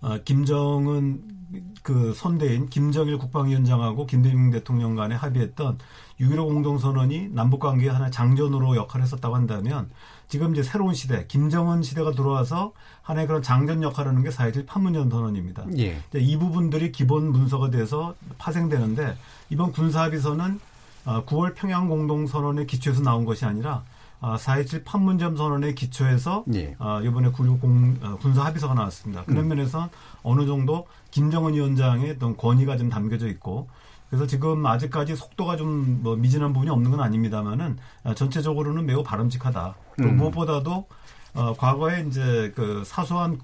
[0.00, 1.41] 어, 김정은
[1.82, 5.78] 그 선대인 김정일 국방위원장하고 김대중 대통령 간에 합의했던
[6.20, 9.90] 6.15 공동선언이 남북관계에 하나 장전으로 역할을 했었다고 한다면
[10.28, 15.66] 지금 이제 새로운 시대, 김정은 시대가 들어와서 하나의 그런 장전 역할을 하는 게4.27 판문점 선언입니다.
[15.78, 16.00] 예.
[16.14, 19.16] 이 부분들이 기본 문서가 돼서 파생되는데
[19.50, 20.60] 이번 군사합의서는
[21.04, 23.82] 9월 어, 평양 공동선언의 기초에서 나온 것이 아니라
[24.22, 26.76] 4.27 어, 판문점 선언의 기초에서 예.
[26.78, 29.24] 어, 이번에 공, 군사 합의서가 나왔습니다.
[29.24, 29.48] 그런 음.
[29.48, 29.90] 면에서
[30.22, 33.68] 어느 정도 김정은 위원장의 어떤 권위가 좀 담겨져 있고
[34.08, 37.78] 그래서 지금 아직까지 속도가 좀 뭐 미진한 부분이 없는 건 아닙니다만은
[38.14, 39.74] 전체적으로는 매우 바람직하다.
[39.98, 40.16] 또 음.
[40.16, 40.86] 무엇보다도
[41.34, 43.40] 어, 과거에 이제 그 사소한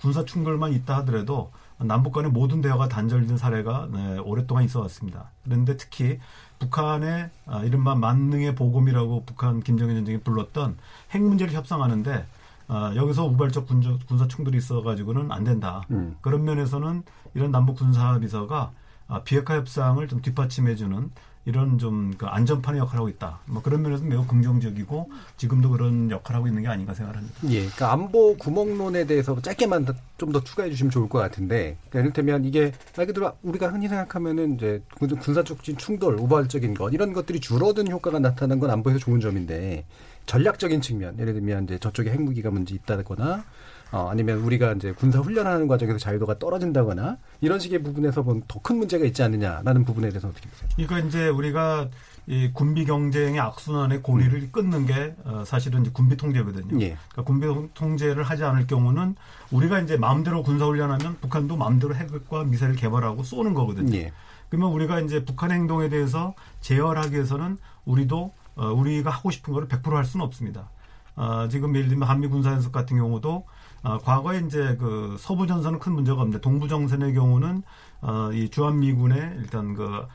[0.00, 5.30] 군사 충돌만 있다 하더라도 남북 간의 모든 대화가 단절된 사례가 네, 오랫동안 있어 왔습니다.
[5.44, 6.18] 그런데 특히
[6.58, 10.76] 북한의 아, 이른바 만능의 보금이라고 북한 김정일 위원장이 불렀던
[11.10, 12.26] 핵 문제를 협상하는데
[12.68, 15.82] 아, 여기서 우발적 군사, 군사 충돌이 있어가지고는 안 된다.
[15.90, 16.16] 음.
[16.20, 17.02] 그런 면에서는
[17.34, 18.72] 이런 남북 군사 비서가
[19.06, 21.10] 아, 비핵화 협상을 좀 뒷받침해주는
[21.48, 23.38] 이런 좀 그 안전판의 역할을 하고 있다.
[23.46, 27.34] 뭐 그런 면에서 매우 긍정적이고 지금도 그런 역할을 하고 있는 게 아닌가 생각합니다.
[27.50, 29.86] 예, 그러니까 안보 구멍론에 대해서 짧게만
[30.18, 34.56] 좀 더 추가해 주시면 좋을 것 같은데, 그러니까 이를테면 이게 말 그대로 우리가 흔히 생각하면은
[34.56, 39.86] 이제 군사적 충돌, 우발적인 것 이런 것들이 줄어든 효과가 나타난 건 안보에서 좋은 점인데
[40.32, 43.42] 전략적인 측면, 예를 들면 이제 저쪽에 핵무기가 문제 있다거나
[43.90, 49.06] 어, 아니면 우리가 이제 군사 훈련하는 과정에서 자유도가 떨어진다거나 이런 식의 부분에서 더 큰 문제가
[49.06, 50.68] 있지 않느냐라는 부분에 대해서 어떻게 보세요?
[50.76, 51.88] 이거 이제 우리가
[52.26, 54.48] 이 군비 경쟁의 악순환의 고리를 음.
[54.52, 56.78] 끊는 게 어, 사실은 이제 군비 통제거든요.
[56.82, 56.98] 예.
[57.12, 59.16] 그러니까 군비 통제를 하지 않을 경우는
[59.50, 63.96] 우리가 이제 마음대로 군사 훈련하면 북한도 마음대로 핵과 미사일 개발하고 쏘는 거거든요.
[63.96, 64.12] 예.
[64.50, 70.04] 그러면 우리가 이제 북한 행동에 대해서 제어하기 위해서는 우리도 어, 우리가 하고 싶은 거를 100%할
[70.04, 70.68] 수는 없습니다.
[71.16, 73.46] 어, 지금 예를 들면 한미 군사연습 같은 경우도
[73.82, 77.62] 어, 과거에 이제 그 서부 전선은 큰 문제가 없는데 동부 정선의 경우는
[78.02, 80.06] 어, 이 주한미군의 일단 그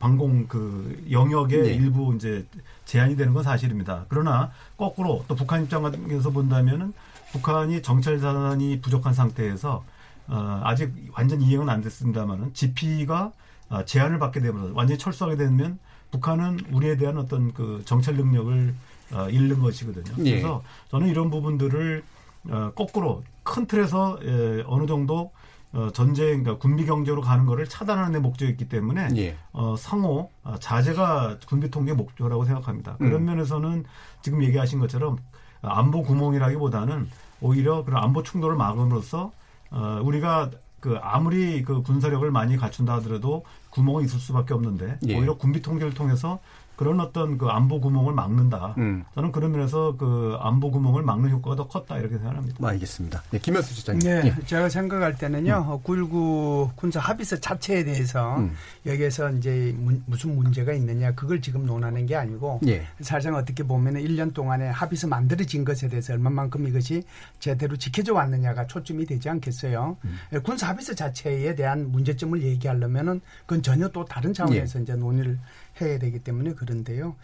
[0.00, 1.74] 방공 그 영역의 네.
[1.74, 2.44] 일부 이제
[2.84, 4.06] 제한이 되는 건 사실입니다.
[4.08, 6.92] 그러나 거꾸로 또 북한 입장에서 본다면은
[7.30, 9.84] 북한이 정찰 자산이 부족한 상태에서
[10.26, 13.32] 어, 아직 완전 이행은 안 됐습니다만은 GP가
[13.70, 15.78] 어, 제한을 받게 되면 완전히 철수하게 되면
[16.12, 18.74] 북한은 우리에 대한 어떤 그 정찰 능력을
[19.14, 20.22] 어, 잃는 것이거든요.
[20.22, 20.30] 네.
[20.30, 22.04] 그래서 저는 이런 부분들을
[22.50, 25.32] 어, 거꾸로 큰 틀에서 예, 어느 정도
[25.72, 29.36] 어, 전쟁, 그러니까 군비 경제로 가는 거를 차단하는 데 목적이기 때문에 예.
[29.52, 32.96] 어, 상호 어, 자제가 군비 통계 목표라고 생각합니다.
[32.98, 33.24] 그런 음.
[33.24, 33.84] 면에서는
[34.20, 35.18] 지금 얘기하신 것처럼
[35.62, 37.08] 안보 구멍이라기보다는
[37.40, 39.32] 오히려 그런 안보 충돌을 막음으로써
[39.70, 45.18] 어, 우리가 그 아무리 그 군사력을 많이 갖춘다 하더라도 구멍이 있을 수밖에 없는데 예.
[45.18, 46.40] 오히려 군비 통제를 통해서
[46.76, 48.74] 그런 어떤 그 안보 구멍을 막는다.
[48.78, 49.04] 음.
[49.14, 52.66] 저는 그런 면에서 그 안보 구멍을 막는 효과가 더 컸다 이렇게 생각합니다.
[52.66, 53.22] 알겠습니다.
[53.30, 54.08] 네, 김현수 지장님.
[54.08, 54.46] 네, 예.
[54.46, 55.84] 제가 생각할 때는요, 음.
[55.84, 58.52] 9.19 군사 합의서 자체에 대해서 음.
[58.86, 62.86] 여기에서 이제 문, 무슨 문제가 있느냐, 그걸 지금 논하는 게 아니고, 예.
[63.00, 67.02] 사실상 어떻게 보면 1년 동안에 합의서 만들어진 것에 대해서 얼마만큼 이것이
[67.38, 69.96] 제대로 지켜져 왔느냐가 초점이 되지 않겠어요.
[70.04, 70.42] 음.
[70.42, 74.82] 군사 합의서 자체에 대한 문제점을 얘기하려면은 그건 전혀 또 다른 차원에서 예.
[74.82, 75.38] 이제 논의를
[75.80, 77.16] 해야 되기 때문에 그런데요.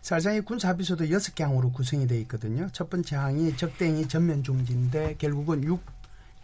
[0.00, 2.68] 사실상 이 군사합의서도 여섯 개 항으로 구성이 되어 있거든요.
[2.72, 5.80] 첫 번째 항이 적대행위 전면 중지인데 결국은 육,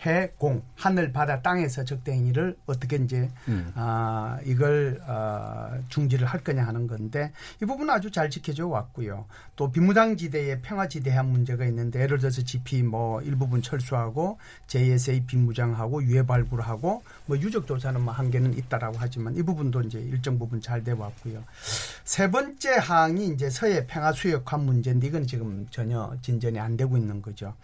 [0.06, 3.72] 해, 공, 하늘, 바다, 땅에서 적대행위를 어떻게 이제 음.
[3.74, 7.32] 아 이걸 아, 중지를 할 거냐 하는 건데
[7.62, 9.26] 이 부분은 아주 잘 지켜져 왔고요.
[9.56, 16.02] 또 비무장 지대의 평화 지대한 문제가 있는데 예를 들어서 GP 뭐 일부분 철수하고 JSA 비무장하고
[16.04, 20.78] 유해 발굴하고 뭐 유적 조사는 뭐 한계는 있다라고 하지만 이 부분도 이제 일정 부분 잘
[20.78, 21.42] 돼 왔고요.
[22.04, 27.20] 세 번째 항이 이제 서해 평화 수역화 문제인데 이건 지금 전혀 진전이 안 되고 있는
[27.20, 27.54] 거죠.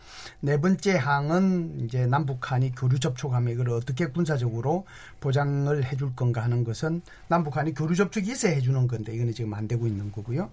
[0.40, 4.87] 네 번째 항은 이제 남 북한이 교류 접촉하면 이걸 어떻게 군사적으로
[5.20, 9.87] 보장을 해줄 건가 하는 것은 남북한이 교류 접촉이 있어야 해주는 건데 이거는 지금 안 되고
[9.87, 10.50] 있는 거고요.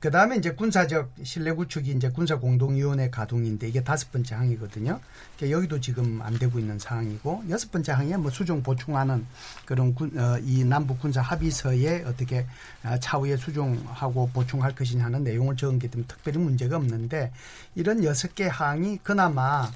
[0.00, 5.00] 그 다음에 이제 군사적 신뢰 구축이 이제 군사 공동위원회 가동인데 이게 다섯 번째 항이거든요.
[5.36, 9.26] 그러니까 여기도 지금 안 되고 있는 상황이고 여섯 번째 항에 뭐 수종 보충하는
[9.64, 12.46] 그런 군, 어, 이 남북 군사 합의서에 어떻게
[12.82, 17.32] 아, 차후에 수종하고 보충할 것이냐 하는 내용을 적은 게 때문에 특별히 문제가 없는데
[17.74, 19.70] 이런 여섯 개 항이 그나마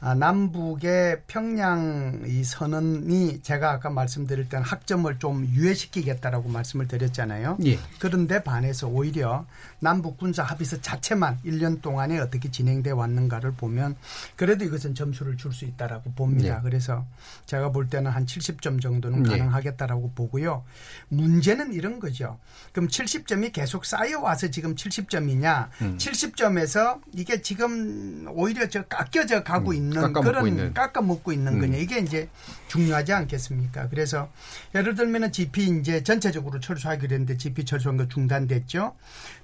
[0.00, 7.58] 아, 남북의 평양 이 선언이 제가 아까 말씀드릴 때는 학점을 좀 유예시키겠다라고 말씀을 드렸잖아요.
[7.66, 7.80] 예.
[7.98, 9.44] 그런데 반해서 오히려
[9.80, 13.96] 남북 군사 합의서 자체만 1년 동안에 어떻게 진행돼 왔는가를 보면
[14.36, 16.58] 그래도 이것은 점수를 줄 수 있다라고 봅니다.
[16.58, 16.60] 예.
[16.62, 17.04] 그래서
[17.46, 19.30] 제가 볼 때는 한 70점 정도는 예.
[19.30, 20.62] 가능하겠다라고 보고요.
[21.08, 22.38] 문제는 이런 거죠.
[22.72, 25.68] 그럼 70점이 계속 쌓여와서 지금 70점이냐?
[25.80, 25.96] 음.
[25.98, 30.74] 70점에서 이게 지금 오히려 저 깎여져 가고 음, 있는 깎아먹고 그런 있는.
[30.74, 31.60] 깎아 먹고 있는 음.
[31.60, 31.76] 거냐.
[31.76, 32.28] 이게 이제
[32.68, 33.88] 중요하지 않겠습니까?
[33.88, 34.30] 그래서
[34.74, 38.94] 예를 들면은 GP 이제 전체적으로 철수하기로 했는데 GP 철수한 거 중단됐죠.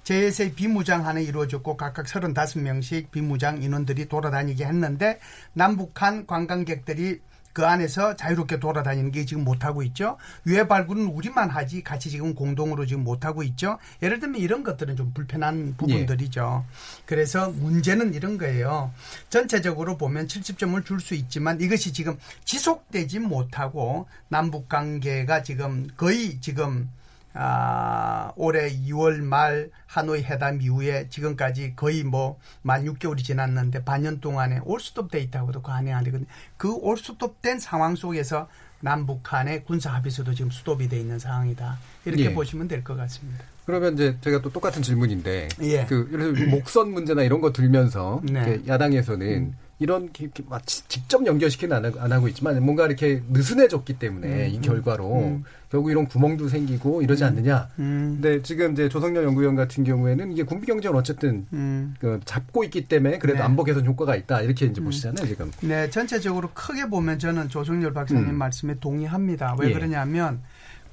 [0.03, 5.19] JSA 비무장하는 이루어졌고 각각 35명씩 비무장 인원들이 돌아다니게 했는데
[5.53, 7.19] 남북한 관광객들이
[7.55, 10.17] 그 안에서 자유롭게 돌아다니는 게 지금 못하고 있죠.
[10.45, 13.79] 유해 발굴은 우리만 하지 같이 지금 공동으로 지금 못하고 있죠.
[14.03, 16.65] 예를 들면 이런 것들은 좀 불편한 부분들이죠.
[17.05, 18.91] 그래서 문제는 이런 거예요.
[19.29, 26.89] 전체적으로 보면 70점을 줄 수 있지만 이것이 지금 지속되지 못하고 남북 관계가 지금 거의 지금
[27.37, 34.59] 아, 올해 2월 말 하노이 회담 이후에 지금까지 거의 뭐 만 6개월이 지났는데 반년 동안에
[34.63, 36.25] 올스톱 데이터하고도 관행하거든요.
[36.57, 38.47] 그 올스톱 된 상황 속에서
[38.81, 41.77] 남북한의 군사 합의서도 지금 스톱이 돼 있는 상황이다.
[42.05, 42.33] 이렇게 예.
[42.33, 43.43] 보시면 될 것 같습니다.
[43.65, 45.85] 그러면 이제 제가 또 똑같은 질문인데 예.
[45.85, 48.61] 그 예를 들어 목선 문제나 이런 거 들면서 네.
[48.67, 49.55] 야당에서는 음.
[49.79, 54.47] 이런 이렇게 막 지- 직접 연결시키는 안, 하고- 안 하고 있지만 뭔가 이렇게 느슨해졌기 때문에
[54.47, 55.43] 음, 이 결과로 음.
[55.69, 57.67] 결국 이런 구멍도 생기고 이러지 않느냐.
[57.79, 58.19] 음.
[58.21, 61.93] 근데 지금 이제 조성열 연구위원 같은 경우에는 이게 군비 경쟁을 어쨌든 음.
[61.99, 63.43] 그 잡고 있기 때문에 그래도 네.
[63.43, 65.51] 안보 개선 효과가 있다 이렇게 이제 보시잖아요 지금.
[65.61, 68.35] 네, 전체적으로 크게 보면 저는 조성열 박사님 음.
[68.35, 69.57] 말씀에 동의합니다.
[69.59, 69.73] 왜 예.
[69.73, 70.39] 그러냐면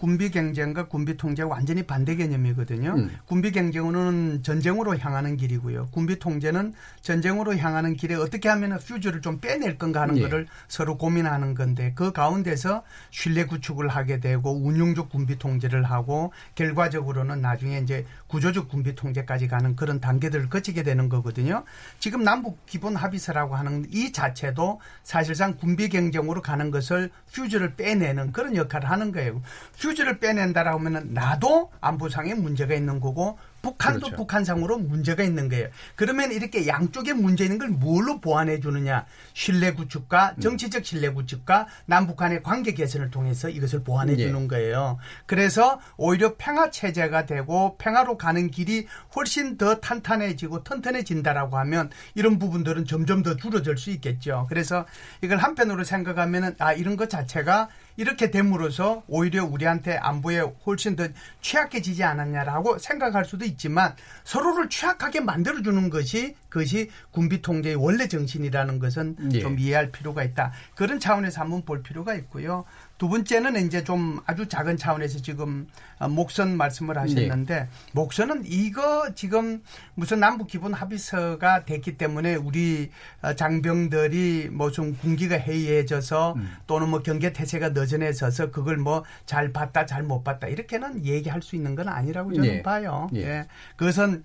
[0.03, 2.95] 군비 경쟁과 군비 통제가 완전히 반대 개념이거든요.
[2.97, 3.17] 음.
[3.25, 5.91] 군비 경쟁은 전쟁으로 향하는 길이고요.
[5.93, 10.23] 군비 통제는 전쟁으로 향하는 길에 어떻게 하면 퓨즈를 좀 빼낼 건가 하는 예.
[10.23, 17.41] 거를 서로 고민하는 건데 그 가운데서 신뢰 구축을 하게 되고 운용적 군비 통제를 하고 결과적으로는
[17.41, 21.63] 나중에 이제 구조적 군비 통제까지 가는 그런 단계들을 거치게 되는 거거든요.
[22.01, 28.57] 지금 남북 기본 합의서라고 하는 이 자체도 사실상 군비 경쟁으로 가는 것을 퓨즈를 빼내는 그런
[28.57, 29.41] 역할을 하는 거예요.
[29.79, 34.17] 퓨 즈를 빼낸다라고 하면은 나도 안보상에 문제가 있는 거고 북한도 그렇죠.
[34.17, 35.69] 북한상으로 문제가 있는 거예요.
[35.95, 39.07] 그러면 이렇게 양쪽에 문제 있는 걸 뭘로 보완해 주느냐?
[39.35, 39.77] 신뢰 음.
[39.77, 44.17] 구축과 정치적 신뢰 구축과 남북한의 관계 개선을 통해서 이것을 보완해 예.
[44.17, 44.99] 주는 거예요.
[45.27, 52.85] 그래서 오히려 평화 체제가 되고 평화로 가는 길이 훨씬 더 탄탄해지고 튼튼해진다라고 하면 이런 부분들은
[52.87, 54.47] 점점 더 줄어들 수 있겠죠.
[54.49, 54.87] 그래서
[55.23, 61.09] 이걸 한편으로 생각하면은 아 이런 것 자체가 이렇게 됨으로써 오히려 우리한테 안보에 훨씬 더
[61.41, 69.17] 취약해지지 않았냐라고 생각할 수도 있지만 서로를 취약하게 만들어주는 것이 그것이 군비 통제의 원래 정신이라는 것은
[69.33, 69.41] 예.
[69.41, 70.53] 좀 이해할 필요가 있다.
[70.75, 72.65] 그런 차원에서 한번 볼 필요가 있고요.
[73.03, 75.67] 두 번째는 이제 좀 아주 작은 차원에서 지금
[75.99, 77.69] 어, 목선 말씀을 하셨는데 네.
[77.95, 79.61] 목선은 이거 지금
[79.97, 86.57] 무슨 남북 기본 합의서가 됐기 때문에 우리 어, 장병들이 뭐 좀 군기가 해이해져서 음.
[86.69, 91.57] 또는 뭐 경계 태세가 너전해져서 그걸 뭐 잘 봤다 잘 못 봤다 이렇게는 얘기할 수
[91.57, 92.63] 있는 건 아니라고 저는 네.
[92.63, 93.11] 봐요.
[93.15, 93.21] 예.
[93.21, 93.47] 예.
[93.75, 94.23] 그것은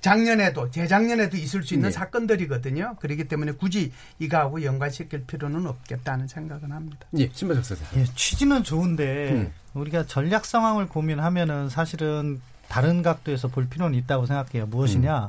[0.00, 1.92] 작년에도 재작년에도 있을 수 있는 네.
[1.92, 2.96] 사건들이거든요.
[3.00, 7.06] 그렇기 때문에 굳이 이거하고 연관시킬 필요는 없겠다는 생각은 합니다.
[7.18, 7.86] 예, 신바적 선생.
[7.96, 9.52] 예, 취지는 좋은데 음.
[9.74, 14.66] 우리가 전략 상황을 고민하면은 사실은 다른 각도에서 볼 필요는 있다고 생각해요.
[14.66, 15.24] 무엇이냐?
[15.24, 15.28] 음.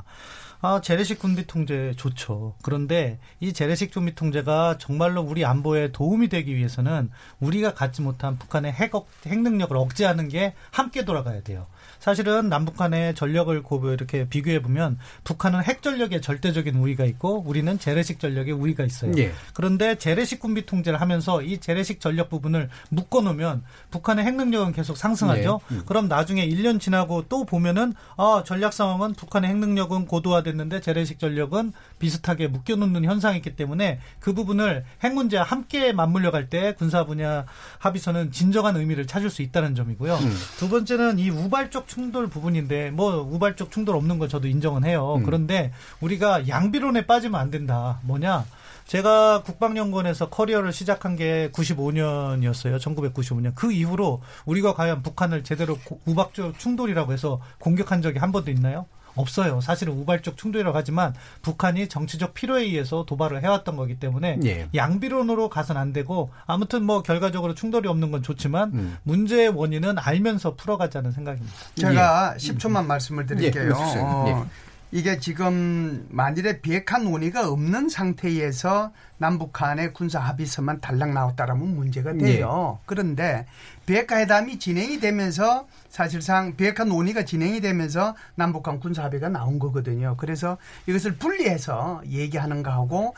[0.64, 2.54] 아, 재래식 군비 통제 좋죠.
[2.62, 8.70] 그런데 이 재래식 군비 통제가 정말로 우리 안보에 도움이 되기 위해서는 우리가 갖지 못한 북한의
[8.70, 8.92] 핵,
[9.26, 11.66] 핵 능력을 억제하는 게 함께 돌아가야 돼요.
[12.02, 17.78] 사실은 남북 한의 전력을 고려 이렇게 비교해 보면 북한은 핵 전력에 절대적인 우위가 있고 우리는
[17.78, 19.12] 재래식 전력에 우위가 있어요.
[19.18, 19.32] 예.
[19.54, 23.62] 그런데 재래식 군비 통제를 하면서 이 재래식 전력 부분을 묶어 놓으면
[23.92, 25.60] 북한의 핵 능력은 계속 상승하죠.
[25.70, 25.74] 예.
[25.76, 25.82] 음.
[25.86, 31.72] 그럼 나중에 1년 지나고 또 보면은 아, 전략 상황은 북한의 핵 능력은 고도화됐는데 재래식 전력은
[32.02, 37.04] 비슷하게 묶여 놓는 현상이 있기 때문에 그 부분을 핵 문제와 함께 맞물려 갈 때 군사
[37.04, 37.46] 분야
[37.78, 40.14] 합의서는 진정한 의미를 찾을 수 있다는 점이고요.
[40.16, 40.36] 음.
[40.58, 45.14] 두 번째는 이 우발적 충돌 부분인데 뭐 우발적 충돌 없는 건 저도 인정은 해요.
[45.18, 45.22] 음.
[45.24, 48.00] 그런데 우리가 양비론에 빠지면 안 된다.
[48.02, 48.44] 뭐냐?
[48.86, 52.78] 제가 국방연구원에서 커리어를 시작한 게 95년이었어요.
[52.78, 53.52] 1995년.
[53.54, 58.86] 그 이후로 우리가 과연 북한을 제대로 우박적 충돌이라고 해서 공격한 적이 한 번도 있나요?
[59.14, 59.60] 없어요.
[59.60, 64.68] 사실은 우발적 충돌이라고 하지만 북한이 정치적 필요에 의해서 도발을 해왔던 거기 때문에 예.
[64.74, 68.96] 양비론으로 가선 안 되고 아무튼 뭐 결과적으로 충돌이 없는 건 좋지만 음.
[69.02, 71.54] 문제의 원인은 알면서 풀어가자는 생각입니다.
[71.74, 72.38] 제가 예.
[72.38, 73.68] 10초만 말씀을 드릴게요.
[73.68, 74.00] 예.
[74.00, 74.72] 어, 예.
[74.94, 82.78] 이게 지금 만일에 비핵화 논의가 없는 상태에서 남북한의 군사 합의서만 달랑 나왔다라면 문제가 돼요.
[82.78, 82.82] 네.
[82.84, 83.46] 그런데
[83.86, 90.14] 비핵화 회담이 진행이 되면서 사실상 비핵화 논의가 진행이 되면서 남북한 군사 합의가 나온 거거든요.
[90.16, 93.14] 그래서 이것을 분리해서 얘기하는 거하고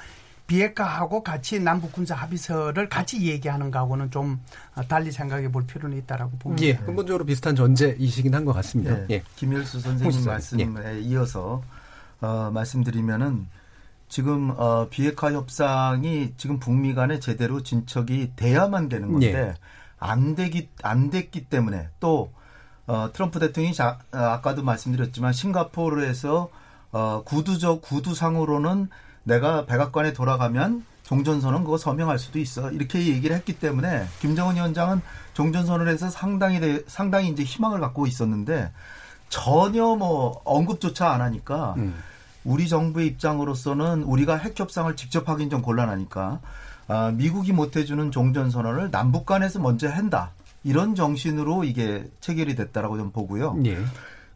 [0.46, 4.40] 비핵화하고 같이 남북 군사 합의서를 같이 얘기하는 거하고는 좀
[4.88, 6.66] 달리 생각해 볼 필요는 있다라고 봅니다.
[6.66, 8.92] 예, 근본적으로 비슷한 전제이시긴 한 것 같습니다.
[9.04, 9.06] 예.
[9.10, 9.22] 예.
[9.36, 11.00] 김일수 선생님 말씀에 예.
[11.00, 11.62] 이어서
[12.20, 13.46] 어, 말씀드리면은
[14.10, 19.54] 지금 어, 비핵화 협상이 지금 북미 간에 제대로 진척이 돼야만 되는 건데 예.
[20.04, 22.30] 안 되기 안 됐기 때문에 또
[22.86, 26.50] 어, 트럼프 대통령이 자, 어, 아까도 말씀드렸지만 싱가포르에서
[26.92, 28.90] 어, 구두적 구두상으로는
[29.22, 35.00] 내가 백악관에 돌아가면 종전선언 그거 서명할 수도 있어 이렇게 얘기를 했기 때문에 김정은 위원장은
[35.32, 38.72] 종전선언에서 상당히 상당히 이제 희망을 갖고 있었는데
[39.30, 41.94] 전혀 뭐 언급조차 안 하니까 음.
[42.44, 46.40] 우리 정부의 입장으로서는 우리가 핵 협상을 직접 하긴 좀 곤란하니까
[46.88, 50.32] 아, 미국이 못 해주는 종전 선언을 남북 간에서 먼저 한다
[50.64, 53.56] 이런 정신으로 이게 체결이 됐다라고 좀 보고요.
[53.66, 53.78] 예.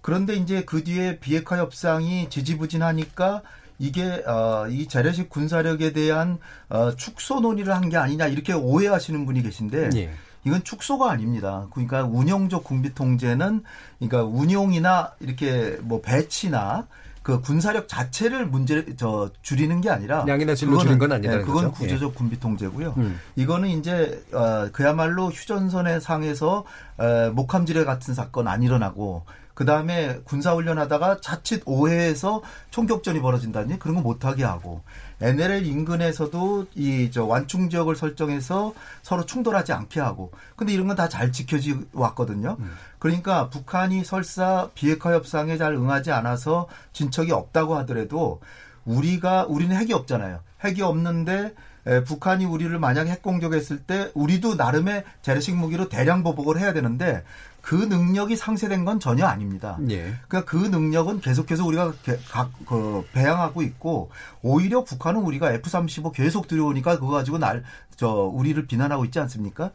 [0.00, 3.42] 그런데 이제 그 뒤에 비핵화 협상이 지지부진하니까
[3.78, 9.42] 이게 어, 이 재래식 군사력에 대한 어, 축소 논의를 한 게 아니냐 이렇게 오해하시는 분이
[9.42, 10.10] 계신데 예.
[10.44, 11.66] 이건 축소가 아닙니다.
[11.72, 13.62] 그러니까 운영적 군비 통제는
[13.98, 16.86] 그러니까 운용이나 이렇게 뭐 배치나
[17.28, 21.36] 그 군사력 자체를 문제 저 줄이는 게 아니라 양이나 질로 줄인 건 아니다.
[21.36, 21.72] 네, 그건 거죠?
[21.72, 22.14] 구조적 예.
[22.16, 22.94] 군비 통제고요.
[22.96, 23.20] 음.
[23.36, 26.64] 이거는 이제 어, 그야말로 휴전선의 상에서
[26.96, 34.00] 어, 목함지뢰 같은 사건 안 일어나고 그 다음에 군사훈련하다가 자칫 오해해서 총격전이 벌어진다니 그런 거
[34.02, 34.82] 못하게 하고
[35.20, 41.08] NLL 인근에서도 이 저 완충 지역을 설정해서 서로 충돌하지 않게 하고 근데 이런 건 다
[41.08, 42.56] 잘 지켜지 왔거든요.
[42.60, 42.70] 음.
[42.98, 48.40] 그러니까 북한이 설사 비핵화 협상에 잘 응하지 않아서 진척이 없다고 하더라도
[48.84, 50.40] 우리가 우리는 핵이 없잖아요.
[50.64, 51.54] 핵이 없는데
[51.86, 57.22] 에, 북한이 우리를 만약에 핵 공격했을 때 우리도 나름의 재래식 무기로 대량 보복을 해야 되는데
[57.68, 59.76] 그 능력이 상쇄된 건 전혀 아닙니다.
[59.90, 60.14] 예.
[60.26, 61.92] 그러니까 그 능력은 계속해서 우리가
[62.30, 68.66] 각, 그, 배양하고 있고 오히려 북한은 우리가 F-35 계속 들여오니까 그거 가지고 날, 저, 우리를
[68.66, 69.70] 비난하고 있지 않습니까?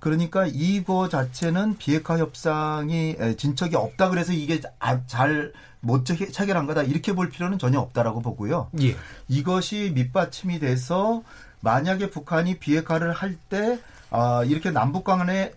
[0.00, 7.30] 그러니까 이거 자체는 비핵화 협상이 진척이 없다 그래서 이게 아, 잘못 체결한 거다 이렇게 볼
[7.30, 8.68] 필요는 전혀 없다라고 보고요.
[8.82, 8.94] 예.
[9.28, 11.22] 이것이 밑받침이 돼서
[11.60, 13.78] 만약에 북한이 비핵화를 할때
[14.10, 15.54] 아, 이렇게 남북 간에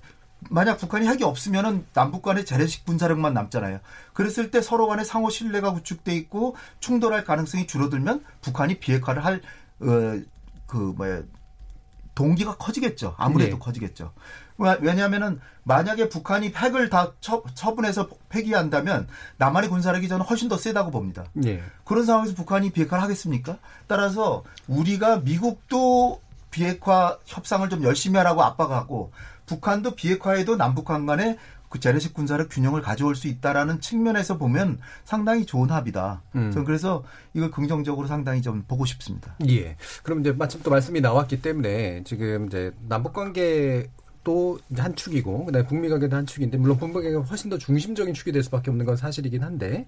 [0.49, 3.79] 만약 북한이 핵이 없으면은 남북 간의 재래식 군사력만 남잖아요.
[4.13, 9.41] 그랬을 때 서로 간에 상호 신뢰가 구축돼 있고 충돌할 가능성이 줄어들면 북한이 비핵화를 할,
[9.79, 10.21] 어,
[10.67, 11.21] 그, 뭐야,
[12.15, 13.15] 동기가 커지겠죠.
[13.17, 13.59] 아무래도 네.
[13.59, 14.13] 커지겠죠.
[14.57, 17.41] 왜냐하면은 만약에 북한이 핵을 다 처,
[17.75, 21.25] 분해서 폐기한다면 남한의 군사력이 저는 훨씬 더 세다고 봅니다.
[21.33, 21.61] 네.
[21.85, 23.57] 그런 상황에서 북한이 비핵화를 하겠습니까?
[23.87, 26.21] 따라서 우리가 미국도
[26.51, 29.11] 비핵화 협상을 좀 열심히 하라고 압박하고
[29.53, 31.37] 북한도 비핵화에도 남북한 간에
[31.69, 36.21] 그 재래식 군사력 균형을 가져올 수 있다라는 측면에서 보면 상당히 좋은 합이다.
[36.35, 36.51] 음.
[36.51, 39.35] 저는 그래서 이걸 긍정적으로 상당히 좀 보고 싶습니다.
[39.47, 39.75] 예.
[40.03, 43.89] 그럼 이제 마침 또 말씀이 나왔기 때문에 지금 이제 남북 관계
[44.23, 48.43] 또한 축이고 그다음에 북미 관계도 한 축인데 물론 북미 관계가 훨씬 더 중심적인 축이 될
[48.43, 49.85] 수밖에 없는 건 사실이긴 한데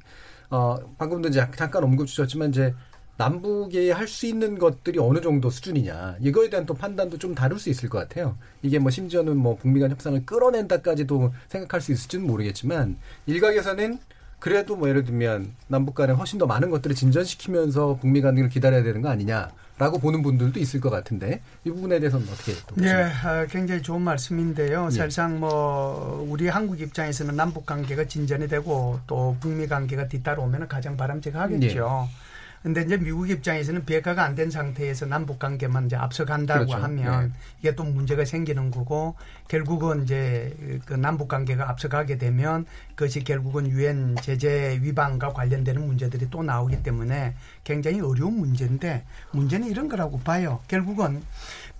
[0.50, 2.74] 어 방금도 이제 잠깐 언급 주셨지만 이제
[3.18, 7.70] 남북이 할 수 있는 것들이 어느 정도 수준이냐 이거에 대한 또 판단도 좀 다를 수
[7.70, 8.38] 있을 것 같아요.
[8.62, 14.00] 이게 뭐 심지어는 뭐 북미 간 협상을 끌어낸다까지도 생각할 수 있을지는 모르겠지만 일각에서는
[14.40, 19.02] 그래도 뭐 예를 들면 남북 간에 훨씬 더 많은 것들을 진전시키면서 북미 간을 기다려야 되는
[19.02, 22.92] 거 아니냐라고 보는 분들도 있을 것 같은데 이 부분에 대해서는 어떻게 또 예?
[23.24, 24.90] 아, 굉장히 좋은 말씀인데요.
[24.92, 24.96] 예.
[24.96, 32.08] 사실상 뭐 우리 한국 입장에서는 남북 관계가 진전이 되고 또 북미 관계가 뒤따라오면 가장 바람직하겠죠.
[32.12, 32.25] 예.
[32.66, 36.84] 근데 이제 미국 입장에서는 비핵화가 안 된 상태에서 남북 관계만 이제 앞서간다고 그렇죠.
[36.84, 37.40] 하면 예.
[37.60, 39.14] 이게 또 문제가 생기는 거고
[39.48, 46.42] 결국은 이제 그 남북 관계가 앞서가게 되면 그것이 결국은 유엔 제재 위반과 관련되는 문제들이 또
[46.42, 50.60] 나오기 때문에 굉장히 어려운 문제인데 문제는 이런 거라고 봐요.
[50.68, 51.22] 결국은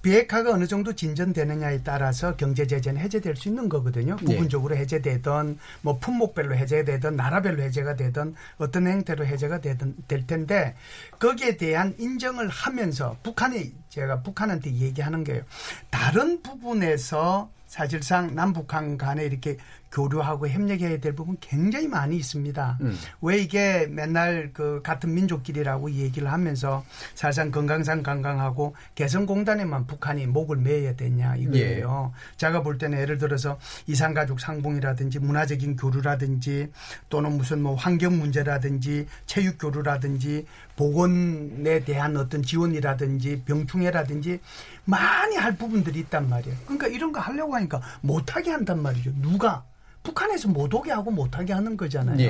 [0.06, 4.18] 비핵화가 어느 정도 진전되느냐에 따라서 경제 제재는 해제될 수 있는 거거든요.
[4.22, 4.26] 예.
[4.26, 10.76] 부분적으로 해제되던 뭐 품목별로 해제되던 나라별로 해제가 되던 어떤 형태로 해제가 되든 될 텐데
[11.18, 15.42] 거기에 대한 인정을 하면서 북한이 제가 북한한테 얘기하는 게요.
[15.90, 19.58] 다른 부분에서 사실상 남북한 간에 이렇게
[19.96, 22.80] 교류하고 협력해야 될 부분 굉장히 많이 있습니다.
[22.82, 22.98] 음.
[23.22, 26.84] 왜 이게 맨날 그 같은 민족끼리라고 얘기를 하면서
[27.14, 32.12] 사실상 건강상 관광하고 개성공단에만 북한이 목을 매야 되냐 이거예요.
[32.36, 36.72] 제가 볼 때는 예를 들어서 이산가족 상봉이라든지 문화적인 교류라든지
[37.08, 44.42] 또는 무슨 뭐 환경 문제라든지 체육 교류라든지 보건에 대한 어떤 지원이라든지 병충해라든지
[44.84, 46.58] 많이 할 부분들이 있단 말이에요.
[46.66, 49.14] 그러니까 이런 거 하려고 하니까 못하게 한단 말이죠.
[49.22, 49.64] 누가?
[50.06, 52.20] 북한에서 못 오게 하고 못 하게 하는 거잖아요.
[52.20, 52.28] 예.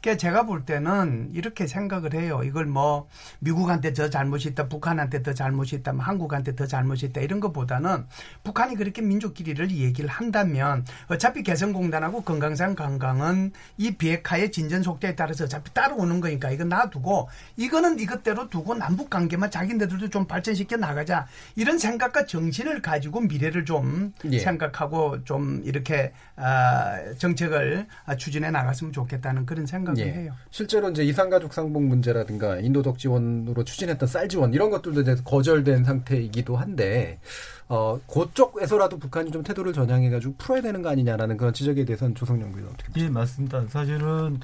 [0.00, 2.40] 그러니까 제가 볼 때는 이렇게 생각을 해요.
[2.42, 3.08] 이걸 뭐
[3.40, 8.06] 미국한테 더 잘못이 있다, 북한한테 더 잘못이 있다, 뭐 한국한테 더 잘못이 있다 이런 것보다는
[8.42, 15.72] 북한이 그렇게 민족끼리를 얘기를 한다면 어차피 개성공단하고 건강산 관광은 이 비핵화의 진전 속도에 따라서 어차피
[15.74, 22.24] 따라오는 거니까 이거 놔두고 이거는 이것대로 두고 남북 관계만 자기네들도 좀 발전시켜 나가자 이런 생각과
[22.24, 24.38] 정신을 가지고 미래를 좀 예.
[24.38, 30.12] 생각하고 좀 이렇게 아, 정책을 아, 추진해 나갔으면 좋겠다는 그런 생각을 예.
[30.12, 30.32] 해요.
[30.50, 36.56] 실제로 이제 이산가족 상봉 문제라든가 인도적 지원으로 추진했던 쌀 지원 이런 것들도 이제 거절된 상태이기도
[36.56, 37.18] 한데
[37.68, 42.66] 어 그쪽에서라도 북한이 좀 태도를 전향해가지고 풀어야 되는 거 아니냐라는 그런 지적에 대해서는 조성영 교수
[42.66, 43.06] 어떻게 보십니까?
[43.06, 43.66] 예, 맞습니다.
[43.68, 44.40] 사실은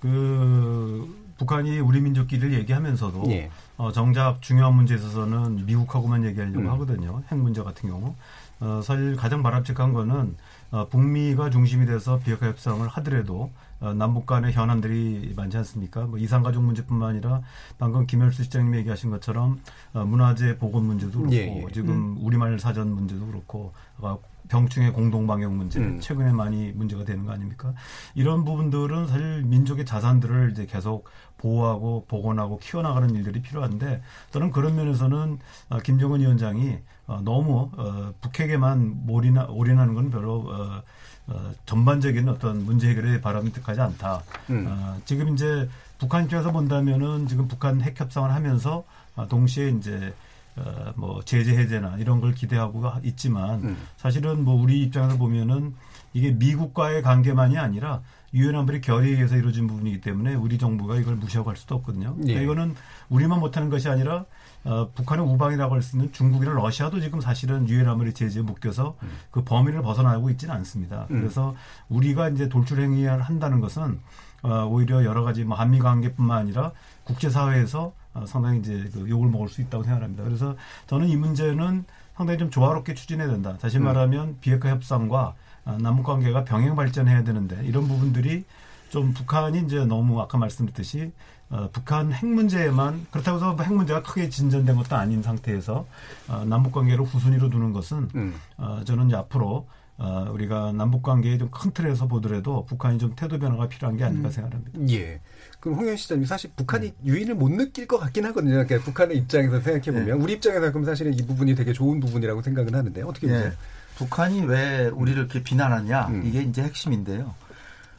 [0.00, 3.50] 그 북한이 우리 민족끼리를 얘기하면서도 예.
[3.76, 6.70] 어, 정작 중요한 문제에 있어서는 미국하고만 얘기하려고 음.
[6.70, 7.22] 하거든요.
[7.30, 8.14] 핵 문제 같은 경우.
[8.60, 10.36] 어, 사실 가장 바람직한 거는
[10.70, 13.50] 어, 북미가 중심이 돼서 비핵화 협상을 하더라도
[13.80, 16.02] 어, 남북 간의 현안들이 많지 않습니까?
[16.06, 17.42] 뭐 이산가족 문제뿐만 아니라
[17.78, 19.60] 방금 김열수 시장님이 얘기하신 것처럼
[19.94, 21.72] 어, 문화재 보건 문제도 그렇고 예, 예.
[21.72, 26.00] 지금 우리말 사전 문제도 그렇고 어, 병충해 공동 방역 문제 음.
[26.00, 27.74] 최근에 많이 문제가 되는 거 아닙니까?
[28.14, 31.04] 이런 부분들은 사실 민족의 자산들을 이제 계속
[31.36, 35.38] 보호하고 복원하고 키워나가는 일들이 필요한데 저는 그런 면에서는
[35.70, 36.78] 어, 김정은 위원장이
[37.08, 40.82] 어, 너무 어, 북핵에만 몰이나, 올인하는 건 별로 어,
[41.26, 44.22] 어, 전반적인 어떤 문제 해결에 바람직하지 않다.
[44.50, 44.66] 음.
[44.68, 48.84] 어, 지금 이제 북한 입장에서 본다면은 지금 북한 핵 협상을 하면서
[49.16, 50.14] 어, 동시에 이제
[50.56, 53.76] 어, 뭐 제재 해제나 이런 걸 기대하고 있지만 음.
[53.96, 55.74] 사실은 뭐 우리 입장에서 보면은
[56.12, 58.02] 이게 미국과의 관계만이 아니라
[58.34, 62.14] 유엔 안보리 결의에 의해서 이루어진 부분이기 때문에 우리 정부가 이걸 무시하고 할 수도 없거든요.
[62.14, 62.44] 그러니까 예.
[62.44, 62.74] 이거는
[63.08, 64.24] 우리만 못하는 것이 아니라
[64.64, 68.96] 어, 북한의 우방이라고 할 수 있는 중국이나 러시아도 지금 사실은 유엔 아무리 제재에 묶여서
[69.30, 71.06] 그 범위를 벗어나고 있지는 않습니다.
[71.10, 71.20] 음.
[71.20, 71.54] 그래서
[71.88, 74.00] 우리가 이제 돌출 행위를 한다는 것은
[74.42, 76.72] 어, 오히려 여러 가지 뭐 한미 관계뿐만 아니라
[77.04, 80.24] 국제사회에서 어, 상당히 이제 그 욕을 먹을 수 있다고 생각합니다.
[80.24, 80.54] 그래서
[80.86, 81.84] 저는 이 문제는
[82.16, 83.56] 상당히 좀 조화롭게 추진해야 된다.
[83.60, 83.84] 다시 음.
[83.84, 85.34] 말하면 비핵화 협상과 어,
[85.76, 88.44] 남북 관계가 병행 발전해야 되는데 이런 부분들이
[88.90, 91.12] 좀 북한이 이제 너무 아까 말씀드렸듯이
[91.50, 95.86] 어, 북한 핵 문제에만 그렇다고 해서 핵 문제가 크게 진전된 것도 아닌 상태에서
[96.28, 98.34] 어, 남북 관계를 후순위로 두는 것은 음.
[98.58, 99.66] 어, 저는 이제 앞으로
[99.96, 104.30] 어, 우리가 남북 관계의 좀큰 틀에서 보더라도 북한이 좀 태도 변화가 필요한 게 아닌가 음.
[104.30, 104.80] 생각합니다.
[104.90, 105.20] 예.
[105.58, 108.64] 그럼 홍현 시장님 사실 북한이 유인을 못 느낄 것 같긴 하거든요.
[108.64, 112.74] 그러니까 북한의 입장에서 생각해 보면 우리 입장에서 그럼 사실은 이 부분이 되게 좋은 부분이라고 생각은
[112.74, 113.46] 하는데 어떻게 보세요?
[113.46, 113.52] 예.
[113.98, 116.22] 북한이 왜 우리를 이렇게 비난하냐 음.
[116.24, 117.34] 이게 이제 핵심인데요.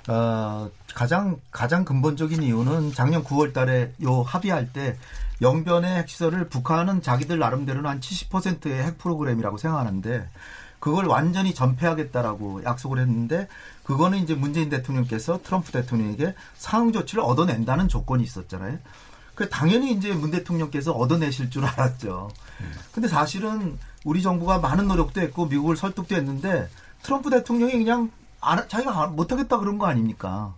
[0.08, 4.98] 어, 가장 가장 근본적인 이유는 작년 9월달에 요 합의할 때
[5.42, 10.30] 영변의 핵시설을 북한은 자기들 나름대로는 한 70%의 핵 프로그램이라고 생각하는데
[10.80, 13.50] 그걸 완전히 전폐하겠다라고 약속을 했는데
[13.84, 18.80] 그거는 이제 문재인 대통령께서 트럼프 대통령에게 상응 조치를 얻어낸다는 조건이 있었잖아요.
[19.36, 22.32] 그 당연히 이제 문 대통령께서 얻어내실 줄 알았죠.
[22.94, 26.70] 근데 사실은 우리 정부가 많은 노력도 했고 미국을 설득도 했는데
[27.04, 30.54] 트럼프 대통령이 그냥 안, 자기가 못하겠다 그런 거 아닙니까?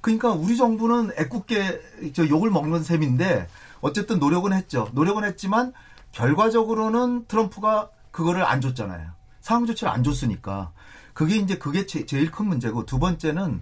[0.00, 3.48] 그러니까 우리 정부는 애꿎게 저 욕을 먹는 셈인데
[3.80, 4.88] 어쨌든 노력은 했죠.
[4.92, 5.72] 노력은 했지만
[6.10, 9.10] 결과적으로는 트럼프가 그거를 안 줬잖아요.
[9.40, 10.72] 상황 조치를 안 줬으니까.
[11.14, 13.60] 그게 이제 그게 제, 제일 큰 문제고 두 번째는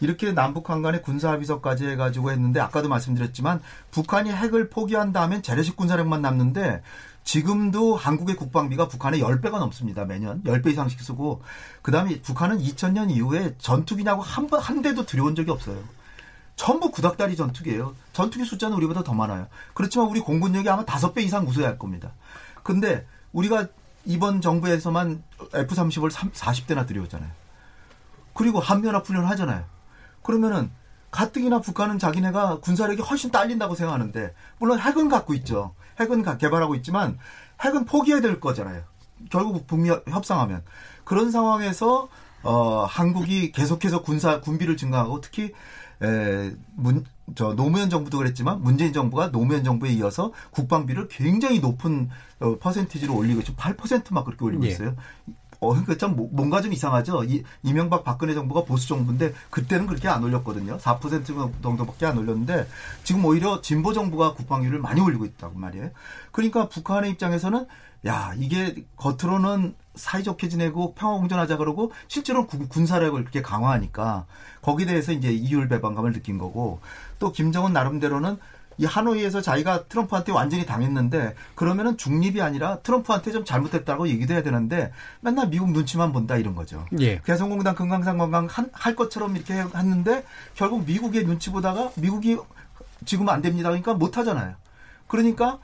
[0.00, 3.60] 이렇게 남북한 간의 군사합의서까지 해가지고 했는데 아까도 말씀드렸지만
[3.90, 6.82] 북한이 핵을 포기한다면 재래식 군사력만 남는데
[7.26, 10.04] 지금도 한국의 국방비가 북한의 10배가 넘습니다.
[10.04, 10.42] 매년.
[10.44, 11.42] 10배 이상씩 쓰고.
[11.82, 15.76] 그 다음에 북한은 2000년 이후에 전투기냐고 한, 번, 한 대도 들여온 적이 없어요.
[16.54, 17.96] 전부 구닥다리 전투기예요.
[18.12, 19.48] 전투기 숫자는 우리보다 더 많아요.
[19.74, 22.12] 그렇지만 우리 공군력이 아마 5배 이상 우수할 겁니다.
[22.62, 23.66] 근데 우리가
[24.04, 27.30] 이번 정부에서만 F-30을 40대나 들여오잖아요.
[28.34, 29.64] 그리고 한미연합 훈련을 하잖아요.
[30.22, 30.70] 그러면은
[31.16, 35.74] 가뜩이나 북한은 자기네가 군사력이 훨씬 딸린다고 생각하는데 물론 핵은 갖고 있죠.
[35.98, 37.18] 핵은 개발하고 있지만
[37.64, 38.82] 핵은 포기해야 될 거잖아요.
[39.30, 40.62] 결국 북미 협상하면
[41.04, 42.08] 그런 상황에서
[42.42, 45.52] 어 한국이 계속해서 군사 군비를 증가하고 특히
[46.02, 52.08] 에 문 저 노무현 정부도 그랬지만 문재인 정부가 노무현 정부에 이어서 국방비를 굉장히 높은
[52.38, 54.68] 어, 퍼센티지로 올리고 지금 8%막 그렇게 올리고 예.
[54.68, 54.94] 있어요.
[55.60, 57.24] 어, 그러니까 참 뭔가 좀 이상하죠.
[57.24, 60.78] 이, 이명박 박근혜 정부가 보수 정부인데 그때는 그렇게 안 올렸거든요.
[60.78, 62.66] 4% 정도밖에 안 올렸는데
[63.04, 65.90] 지금 오히려 진보 정부가 국방비를 많이 올리고 있다고 말이에요.
[66.32, 67.66] 그러니까 북한의 입장에서는
[68.06, 74.26] 야 이게 겉으로는 사이좋게 지내고 평화공존하자 그러고 실제로 는 군사력을 그렇게 강화하니까
[74.62, 76.80] 거기에 대해서 이제 이율 배반감을 느낀 거고
[77.18, 78.36] 또 김정은 나름대로는
[78.78, 84.92] 이 하노이에서 자기가 트럼프한테 완전히 당했는데 그러면은 중립이 아니라 트럼프한테 좀 잘못했다고 얘기도 해야 되는데
[85.20, 86.84] 맨날 미국 눈치만 본다 이런 거죠.
[87.00, 87.20] 예.
[87.24, 90.24] 개성공단 금강산 관광 할 것처럼 이렇게 했는데
[90.54, 92.38] 결국 미국의 눈치 보다가 미국이
[93.04, 93.70] 지금 안 됩니다.
[93.70, 94.54] 그러니까 못 하잖아요.
[95.06, 95.58] 그러니까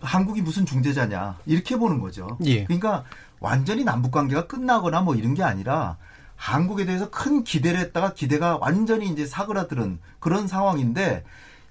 [0.00, 2.38] 한국이 무슨 중재자냐 이렇게 보는 거죠.
[2.44, 2.64] 예.
[2.64, 3.04] 그러니까
[3.40, 5.96] 완전히 남북 관계가 끝나거나 뭐 이런 게 아니라
[6.36, 11.24] 한국에 대해서 큰 기대를 했다가 기대가 완전히 이제 사그라드는 그런 상황인데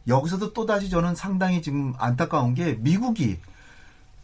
[0.08, 3.40] 여기서도 또다시 저는 상당히 지금 안타까운 게 미국이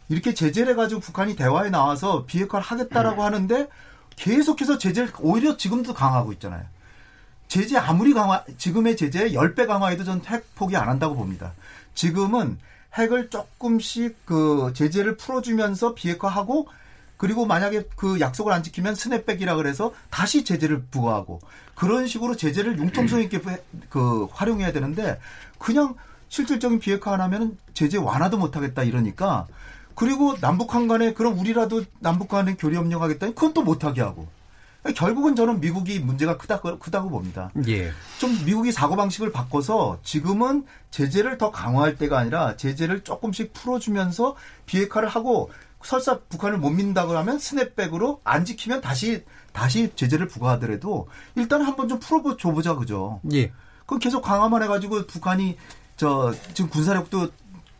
[0.08, 3.26] 이렇게 제재를 해가지고 북한이 대화에 나와서 비핵화를 하겠다라고 음.
[3.26, 3.68] 하는데
[4.16, 6.64] 계속해서 제재를 오히려 지금도 강화하고 있잖아요.
[7.46, 11.52] 제재 아무리 강화, 지금의 제재 10배 강화해도 전 핵 포기 안 한다고 봅니다.
[11.94, 12.58] 지금은
[12.94, 16.68] 핵을 조금씩 그 제재를 풀어주면서 비핵화하고
[17.16, 21.40] 그리고 만약에 그 약속을 안 지키면 스냅백이라 그래서 다시 제재를 부과하고
[21.74, 23.40] 그런 식으로 제재를 융통성 있게
[23.88, 25.18] 그 활용해야 되는데
[25.58, 25.94] 그냥
[26.28, 29.46] 실질적인 비핵화 안 하면 제재 완화도 못 하겠다 이러니까
[29.94, 34.28] 그리고 남북한 간에 그럼 우리라도 남북 간에 교류 협력하겠다니 그건 또 못하게 하고
[34.94, 37.50] 결국은 저는 미국이 문제가 크다, 크다고 봅니다.
[37.66, 37.90] 예.
[38.18, 44.36] 좀 미국이 사고방식을 바꿔서 지금은 제재를 더 강화할 때가 아니라 제재를 조금씩 풀어주면서
[44.66, 45.50] 비핵화를 하고
[45.82, 51.98] 설사 북한을 못 믿는다고 하면 스냅백으로 안 지키면 다시 다시 제재를 부과하더라도 일단 한번 좀
[51.98, 53.20] 풀어줘 보자 그죠?
[53.32, 53.52] 예.
[53.88, 55.56] 그 계속 강화만 해가지고 북한이
[55.96, 57.30] 저 지금 군사력도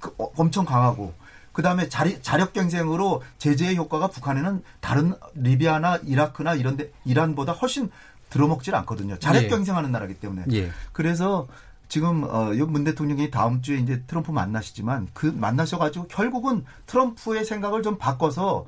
[0.00, 1.12] 그 어, 엄청 강하고
[1.52, 7.90] 그 다음에 자력 경쟁으로 제재의 효과가 북한에는 다른 리비아나 이라크나 이런데 이란보다 훨씬
[8.30, 9.18] 들어먹질 않거든요.
[9.18, 9.48] 자력 예.
[9.48, 10.44] 경쟁하는 나라기 때문에.
[10.52, 10.70] 예.
[10.92, 11.46] 그래서
[11.88, 18.66] 지금 어문 대통령이 다음 주에 이제 트럼프 만나시지만 그 만나셔가지고 결국은 트럼프의 생각을 좀 바꿔서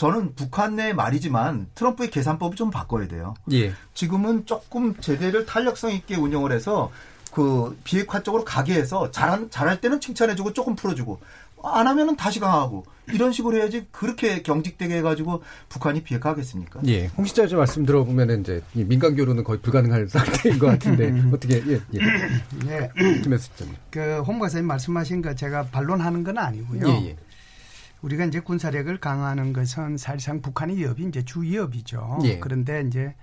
[0.00, 3.34] 저는 북한 내 말이지만 트럼프의 계산법을 좀 바꿔야 돼요.
[3.52, 3.74] 예.
[3.92, 6.90] 지금은 조금 제대를 탄력성 있게 운영을 해서
[7.34, 11.20] 그 비핵화 쪽으로 가게 해서 잘한 잘할 때는 칭찬해주고 조금 풀어주고
[11.62, 16.80] 안 하면은 다시 강하고 이런 식으로 해야지 그렇게 경직되게 해가지고 북한이 비핵화하겠습니까?
[16.86, 21.78] 예, 홍 시장님 말씀 들어보면 이제 민간 교류는 거의 불가능할 상태인 것 같은데 어떻게 예,
[21.92, 21.98] 예.
[22.64, 22.90] 네.
[23.90, 26.88] 그홍 박사님 말씀하신 거 제가 반론하는 건 아니고요.
[26.88, 27.16] 예, 예.
[28.02, 32.20] 우리가 이제 군사력을 강화하는 것은 사실상 북한의 위협이 이제 주 위협이죠.
[32.24, 32.38] 예.
[32.38, 33.14] 그런데 이제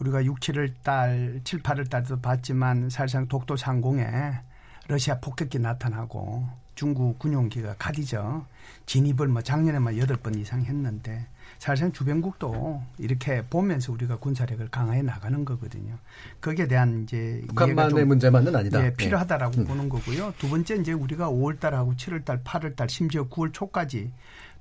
[0.00, 4.40] 우리가 6, 7월 달, 7, 8월 달도 봤지만 사실상 독도 상공에
[4.88, 8.46] 러시아 폭격기 나타나고 중국 군용기가 가디죠.
[8.86, 11.26] 진입을 뭐 작년에만 여덟 번 이상 했는데
[11.64, 15.96] 사실상 주변국도 이렇게 보면서 우리가 군사력을 강화해 나가는 거거든요.
[16.42, 18.84] 거기에 대한 이제 북한만의 문제만은 아니다.
[18.84, 19.64] 예, 필요하다라고 네.
[19.64, 20.34] 보는 거고요.
[20.36, 24.12] 두 번째 이제 우리가 5월 달하고 7월 달, 8월 달, 심지어 9월 초까지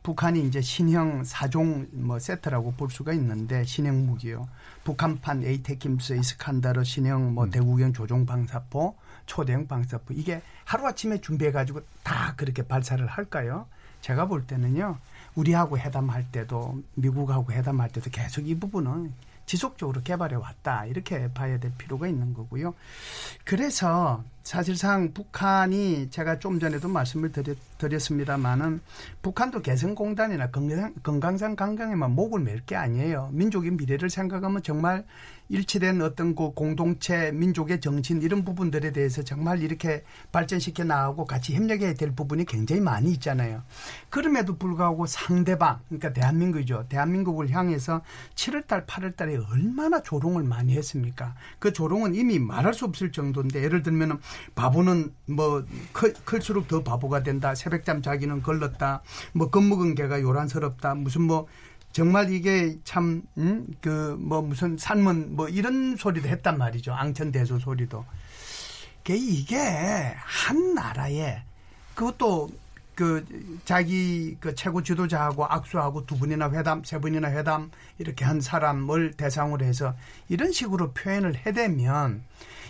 [0.01, 4.47] 북한이 이제 신형 사종 뭐 세트라고 볼 수가 있는데 신형 무기요.
[4.85, 7.49] 북한판 에이테킴스 이스칸다르 신형 뭐 음.
[7.49, 8.95] 대구경 조종 방사포
[9.25, 13.67] 초대형 방사포 이게 하루 아침에 준비해 가지고 다 그렇게 발사를 할까요?
[13.99, 14.99] 제가 볼 때는요.
[15.35, 19.13] 우리하고 회담할 때도 미국하고 회담할 때도 계속 이 부분은
[19.45, 22.73] 지속적으로 개발해 왔다 이렇게 봐야 될 필요가 있는 거고요.
[23.43, 28.81] 그래서 사실상 북한이 제가 좀 전에도 말씀을 드렸, 드렸습니다마는
[29.21, 33.29] 북한도 개성공단이나 건강, 건강상 강강에만 목을 맬 게 아니에요.
[33.33, 35.03] 민족의 미래를 생각하면 정말
[35.53, 41.93] 일치된 어떤 그 공동체 민족의 정신 이런 부분들에 대해서 정말 이렇게 발전시켜 나가고 같이 협력해야
[41.93, 43.61] 될 부분이 굉장히 많이 있잖아요.
[44.09, 46.87] 그럼에도 불구하고 상대방 그러니까 대한민국이죠.
[46.89, 48.01] 대한민국을 향해서
[48.33, 51.35] 7월달 8월달에 얼마나 조롱을 많이 했습니까?
[51.59, 54.17] 그 조롱은 이미 말할 수 없을 정도인데 예를 들면은
[54.55, 57.53] 바보는 뭐 클, 클수록 더 바보가 된다.
[57.53, 59.03] 새벽잠 자기는 걸렀다.
[59.33, 60.95] 뭐 겁먹은 개가 요란스럽다.
[60.95, 61.45] 무슨 뭐
[61.93, 66.91] 정말 이게 참, 음, 그, 뭐, 무슨 산문, 뭐, 이런 소리도 했단 말이죠.
[66.91, 68.03] 앙천대소 소리도.
[69.09, 71.43] 이게 한 나라에
[71.93, 72.49] 그것도
[72.95, 73.25] 그
[73.65, 79.65] 자기 그 최고 지도자하고 악수하고 두 분이나 회담, 세 분이나 회담 이렇게 한 사람을 대상으로
[79.65, 79.95] 해서
[80.29, 82.23] 이런 식으로 표현을 해대면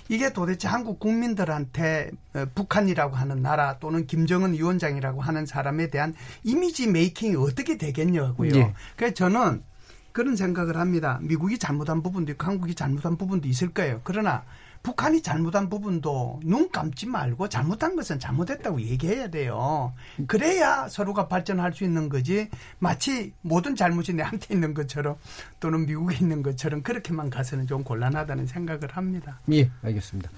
[0.09, 6.87] 이게 도대체 한국 국민들한테 어, 북한이라고 하는 나라 또는 김정은 위원장이라고 하는 사람에 대한 이미지
[6.87, 8.55] 메이킹이 어떻게 되겠냐고요.
[8.55, 8.73] 예.
[8.95, 9.63] 그래서 저는
[10.11, 11.19] 그런 생각을 합니다.
[11.21, 14.01] 미국이 잘못한 부분도 있고 한국이 잘못한 부분도 있을 거예요.
[14.03, 14.43] 그러나
[14.83, 19.93] 북한이 잘못한 부분도 눈 감지 말고 잘못한 것은 잘못했다고 얘기해야 돼요.
[20.27, 22.49] 그래야 서로가 발전할 수 있는 거지.
[22.79, 25.15] 마치 모든 잘못이 내한테 있는 것처럼
[25.61, 29.39] 또는 미국에 있는 것처럼 그렇게만 가서는 좀 곤란하다는 생각을 합니다.
[29.53, 30.29] 예, 알겠습니다.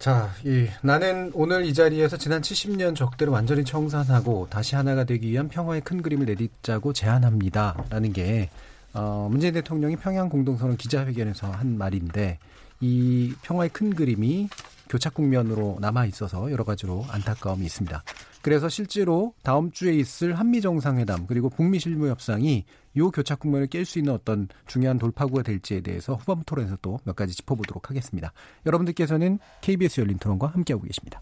[0.00, 5.48] 자, 예, 나는 오늘 이 자리에서 지난 70년 적대를 완전히 청산하고 다시 하나가 되기 위한
[5.48, 7.84] 평화의 큰 그림을 내딛자고 제안합니다.
[7.88, 8.50] 라는 게,
[8.92, 12.40] 어, 문재인 대통령이 평양 공동선언 기자회견에서 한 말인데,
[12.82, 14.48] 이 평화의 큰 그림이
[14.88, 18.02] 교착 국면으로 남아 있어서 여러 가지로 안타까움이 있습니다.
[18.42, 22.64] 그래서 실제로 다음 주에 있을 한미 정상회담 그리고 북미 실무 협상이
[22.96, 27.14] 요 교착 국면을 깰 수 있는 어떤 중요한 돌파구가 될지에 대해서 후반부 토론에서 또 몇
[27.16, 28.32] 가지 짚어보도록 하겠습니다.
[28.66, 31.20] 여러분들께서는 KBS 열린 토론과 함께하고 계십니다.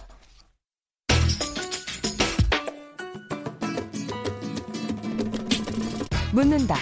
[6.32, 6.76] 묻는다,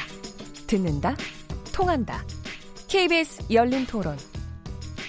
[0.66, 1.16] 듣는다,
[1.74, 2.22] 통한다.
[2.88, 4.16] KBS 열린 토론.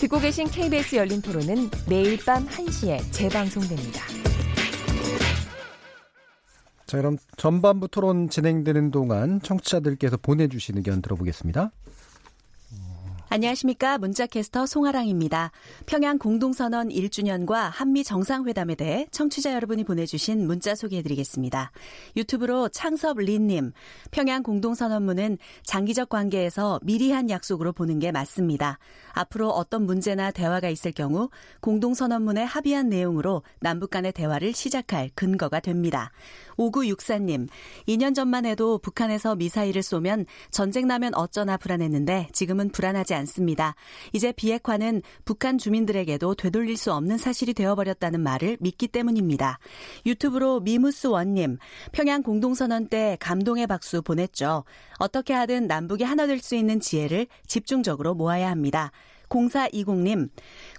[0.00, 4.00] 듣고 계신 KBS 열린 토론은 매일 밤 1시에 재방송됩니다.
[6.86, 11.70] 자, 그럼 전반부 토론 진행되는 동안 청취자들께서 보내주신 의견 들어보겠습니다.
[13.32, 13.96] 안녕하십니까.
[13.98, 15.52] 문자캐스터 송아랑입니다.
[15.86, 21.70] 평양 공동선언 1주년과 한미 정상회담에 대해 청취자 여러분이 보내주신 문자 소개해드리겠습니다.
[22.16, 23.70] 유튜브로 창섭 린님,
[24.10, 28.80] 평양 공동선언문은 장기적 관계에서 미리 한 약속으로 보는 게 맞습니다.
[29.12, 36.10] 앞으로 어떤 문제나 대화가 있을 경우 공동선언문에 합의한 내용으로 남북 간의 대화를 시작할 근거가 됩니다.
[36.60, 37.48] 5964님,
[37.88, 43.74] 2년 전만 해도 북한에서 미사일을 쏘면 전쟁 나면 어쩌나 불안했는데 지금은 불안하지 않습니다.
[44.12, 49.58] 이제 비핵화는 북한 주민들에게도 되돌릴 수 없는 사실이 되어버렸다는 말을 믿기 때문입니다.
[50.04, 51.58] 유튜브로 미무스 원님,
[51.92, 54.64] 평양 공동선언 때 감동의 박수 보냈죠.
[54.98, 58.92] 어떻게 하든 남북이 하나 될 수 있는 지혜를 집중적으로 모아야 합니다.
[59.28, 60.30] 0420님,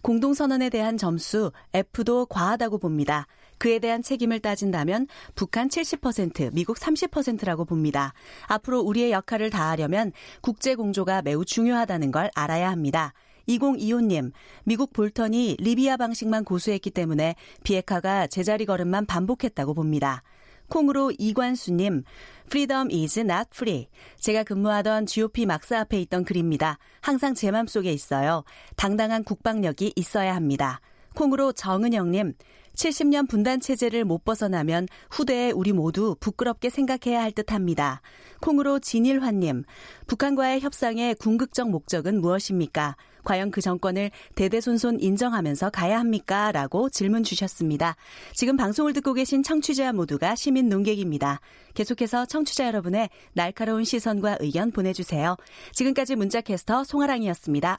[0.01, 3.27] 공동선언에 대한 점수 F도 과하다고 봅니다.
[3.61, 5.05] 그에 대한 책임을 따진다면
[5.35, 8.15] 북한 70%, 미국 30%라고 봅니다.
[8.47, 13.13] 앞으로 우리의 역할을 다하려면 국제 공조가 매우 중요하다는 걸 알아야 합니다.
[13.47, 14.31] 2025님,
[14.63, 20.23] 미국 볼턴이 리비아 방식만 고수했기 때문에 비핵화가 제자리 걸음만 반복했다고 봅니다.
[20.67, 22.03] 콩으로 이관수님,
[22.47, 23.89] Freedom is not free.
[24.17, 26.79] 제가 근무하던 GOP 막사 앞에 있던 글입니다.
[27.01, 28.43] 항상 제 맘속에 있어요.
[28.75, 30.81] 당당한 국방력이 있어야 합니다.
[31.13, 32.33] 콩으로 정은영님,
[32.75, 38.01] 70년 분단 체제를 못 벗어나면 후대에 우리 모두 부끄럽게 생각해야 할 듯합니다.
[38.41, 39.63] 콩으로 진일환님,
[40.07, 42.95] 북한과의 협상의 궁극적 목적은 무엇입니까?
[43.23, 46.51] 과연 그 정권을 대대손손 인정하면서 가야 합니까?
[46.51, 47.95] 라고 질문 주셨습니다.
[48.33, 51.39] 지금 방송을 듣고 계신 청취자 모두가 시민 농객입니다.
[51.73, 55.37] 계속해서 청취자 여러분의 날카로운 시선과 의견 보내주세요.
[55.73, 57.77] 지금까지 문자캐스터 송아랑이었습니다.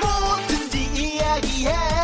[0.00, 2.03] 뭐든지 이야기해.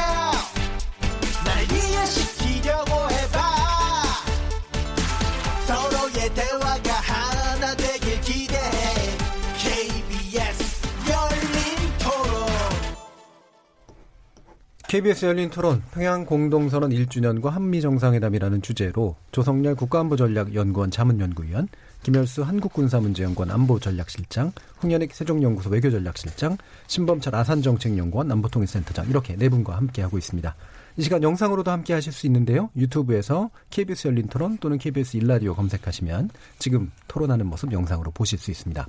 [14.91, 21.68] KBS 열린 토론 평양 공동선언 1주년과 한미 정상회담이라는 주제로 조성렬 국가안보전략연구원 자문연구위원,
[22.03, 24.51] 김열수 한국군사문제연구원 안보전략실장,
[24.82, 26.57] 홍현익 세종연구소 외교전략실장,
[26.88, 30.57] 신범철 아산정책연구원 남부통일센터장 이렇게 네 분과 함께 하고 있습니다.
[30.97, 32.68] 이 시간 영상으로도 함께 하실 수 있는데요.
[32.74, 38.88] 유튜브에서 KBS 열린 토론 또는 KBS 일라디오 검색하시면 지금 토론하는 모습 영상으로 보실 수 있습니다.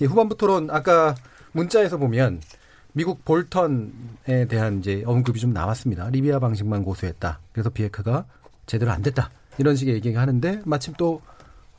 [0.00, 1.14] 예, 후반부 토론 아까
[1.52, 2.40] 문자에서 보면
[2.96, 6.08] 미국 볼턴에 대한 이제 언급이 좀 나왔습니다.
[6.08, 7.40] 리비아 방식만 고수했다.
[7.52, 8.24] 그래서 비핵화가
[8.64, 9.28] 제대로 안 됐다.
[9.58, 11.20] 이런 식의 얘기가 하는데 마침 또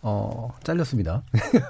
[0.03, 1.23] 어, 잘렸습니다.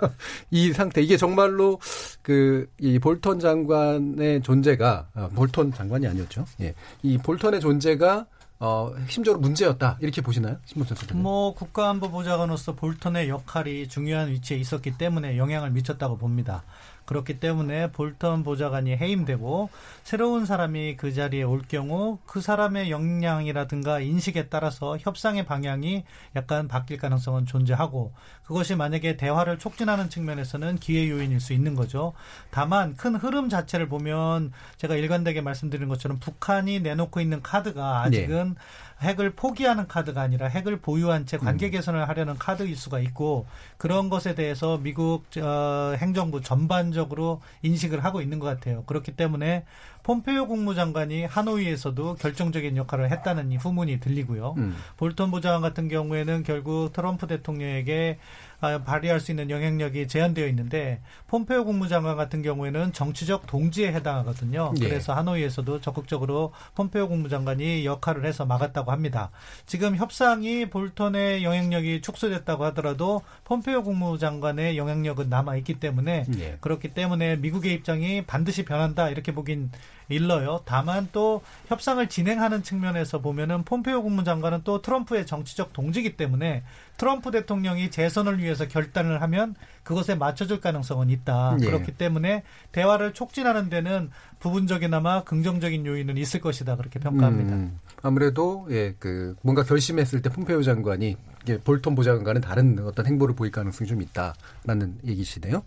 [0.52, 1.80] 이 상태, 이게 정말로
[2.22, 6.44] 그, 이 볼턴 장관의 존재가, 아, 볼턴 장관이 아니었죠.
[6.60, 6.76] 예.
[7.02, 8.26] 이 볼턴의 존재가
[8.60, 9.98] 어, 핵심적으로 문제였다.
[10.02, 10.58] 이렇게 보시나요?
[10.66, 11.24] 소장님.
[11.24, 16.64] 뭐, 국가안보보좌관으로서 볼턴의 역할이 중요한 위치에 있었기 때문에 영향을 미쳤다고 봅니다.
[17.08, 19.70] 그렇기 때문에 볼턴 보좌관이 해임되고
[20.04, 26.04] 새로운 사람이 그 자리에 올 경우 그 사람의 역량이라든가 인식에 따라서 협상의 방향이
[26.36, 32.14] 약간 바뀔 가능성은 존재하고 그것이 만약에 대화를 촉진하는 측면에서는 기회 요인일 수 있는 거죠.
[32.52, 38.62] 다만 큰 흐름 자체를 보면 제가 일관되게 말씀드린 것처럼 북한이 내놓고 있는 카드가 아직은 네.
[39.02, 41.72] 핵을 포기하는 카드가 아니라 핵을 보유한 채 관계 음.
[41.72, 43.46] 개선을 하려는 카드일 수가 있고
[43.78, 48.84] 그런 것에 대해서 미국 어, 행정부 전반적으로 인식을 하고 있는 것 같아요.
[48.86, 49.66] 그렇기 때문에
[50.04, 54.56] 폼페이오 국무장관이 하노이에서도 결정적인 역할을 했다는 후문이 들리고요.
[54.58, 54.76] 음.
[54.96, 58.22] 볼턴 부장관 같은 경우에는 결국 트럼프 대통령에게 아,
[58.60, 64.74] 발휘할 수 있는 영향력이 제한되어 있는데 폼페오 국무장관 같은 경우에는 정치적 동지에 해당하거든요.
[64.82, 64.88] 예.
[64.88, 69.30] 그래서 하노이에서도 적극적으로 폼페오 국무장관이 역할을 해서 막았다고 합니다.
[69.66, 76.58] 지금 협상이 볼턴의 영향력이 축소됐다고 하더라도 폼페오 국무장관의 영향력은 남아 있기 때문에 예.
[76.62, 79.70] 그렇기 때문에 미국의 입장이 반드시 변한다 이렇게 보긴
[80.10, 80.62] 일러요.
[80.66, 86.64] 다만 또 협상을 진행하는 측면에서 보면은 폼페이오 국무장관은 또 트럼프의 정치적 동지이기 때문에
[86.98, 91.58] 트럼프 대통령이 재선을 위해 서 결단을 하면 그것에 맞춰줄 가능성은 있다.
[91.62, 91.66] 예.
[91.66, 96.76] 그렇기 때문에 대화를 촉진하는 데는 부분적이나마 긍정적인 요인은 있을 것이다.
[96.76, 97.56] 그렇게 평가합니다.
[97.56, 101.18] 음, 아무래도 예, 그 뭔가 결심했을 때 폼페이오 장관이
[101.50, 105.64] 예, 볼턴 보좌관과는 다른 어떤 행보를 보일 가능성이 좀 있다라는 얘기시네요.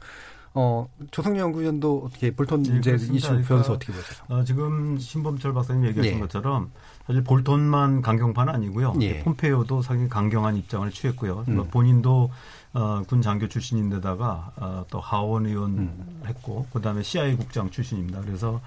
[0.53, 4.17] 어, 조성영 연구위원도 어떻게 볼턴 네, 문제 이슈 그러니까, 변수 어떻게 보세요?
[4.29, 6.19] 어, 지금 신범철 박사님 얘기하신 예.
[6.19, 6.73] 것처럼
[7.07, 8.95] 사실 볼턴만 강경파는 아니고요.
[9.01, 9.21] 예.
[9.21, 11.45] 폼페이오도 상당히 강경한 입장을 취했고요.
[11.49, 11.65] 음.
[11.71, 12.31] 본인도
[12.73, 16.23] 어, 군 장교 출신인데다가 어, 또 하원 의원 음.
[16.27, 18.21] 했고 그다음에 CIA 국장 출신입니다.
[18.21, 18.61] 그래서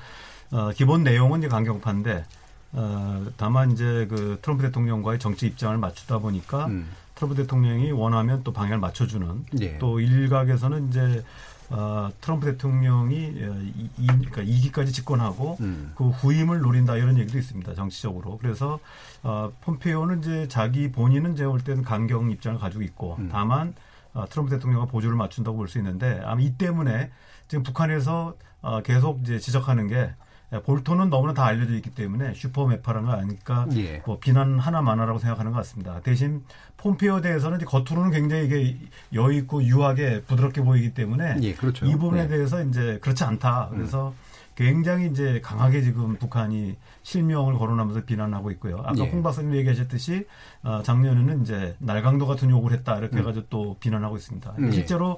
[0.51, 2.25] 어, 기본 내용은 이제 강경파인데
[2.73, 6.89] 어, 다만 이제 그 트럼프 대통령과의 정치 입장을 맞추다 보니까 음.
[7.15, 9.77] 트럼프 대통령이 원하면 또 방향을 맞춰주는 예.
[9.77, 11.23] 또 일각에서는 이제
[11.69, 15.93] 어, 트럼프 대통령이 어, 이, 이, 그러니까 2기까지 집권하고 음.
[15.95, 17.73] 그 후임을 노린다 이런 얘기도 있습니다.
[17.75, 18.37] 정치적으로.
[18.39, 18.79] 그래서
[19.23, 23.29] 어, 폼페이오는 이제 자기 본인은 제가 볼 때는 강경 입장을 가지고 있고 음.
[23.31, 23.92] 다만 어,
[24.29, 27.11] 트럼프 대통령과 보조를 맞춘다고 볼 수 있는데 아마 이 때문에
[27.47, 30.11] 지금 북한에서 어, 계속 이제 지적하는 게
[30.53, 34.03] 예, 볼턴은 너무나 다 알려져 있기 때문에 슈퍼 매파라는 거 아니니까 예.
[34.05, 35.99] 뭐 비난 하나만하라고 생각하는 것 같습니다.
[36.01, 36.43] 대신
[36.77, 38.77] 폼페이오 대해서는 겉으로는 굉장히 이게
[39.13, 41.85] 여유 있고 유하게 부드럽게 보이기 때문에 예, 그렇죠.
[41.85, 42.27] 이 부분에 네.
[42.27, 43.69] 대해서 이제 그렇지 않다.
[43.71, 44.13] 그래서 음.
[44.55, 48.77] 굉장히 이제 강하게 지금 북한이 실명을 거론하면서 비난하고 있고요.
[48.79, 49.09] 아까 예.
[49.09, 50.27] 홍 박사님 얘기하셨듯이
[50.63, 53.19] 어, 작년에는 이제 날강도 같은 욕을 했다 이렇게 음.
[53.21, 54.53] 해가지고 또 비난하고 있습니다.
[54.59, 54.71] 음.
[54.71, 55.17] 실제로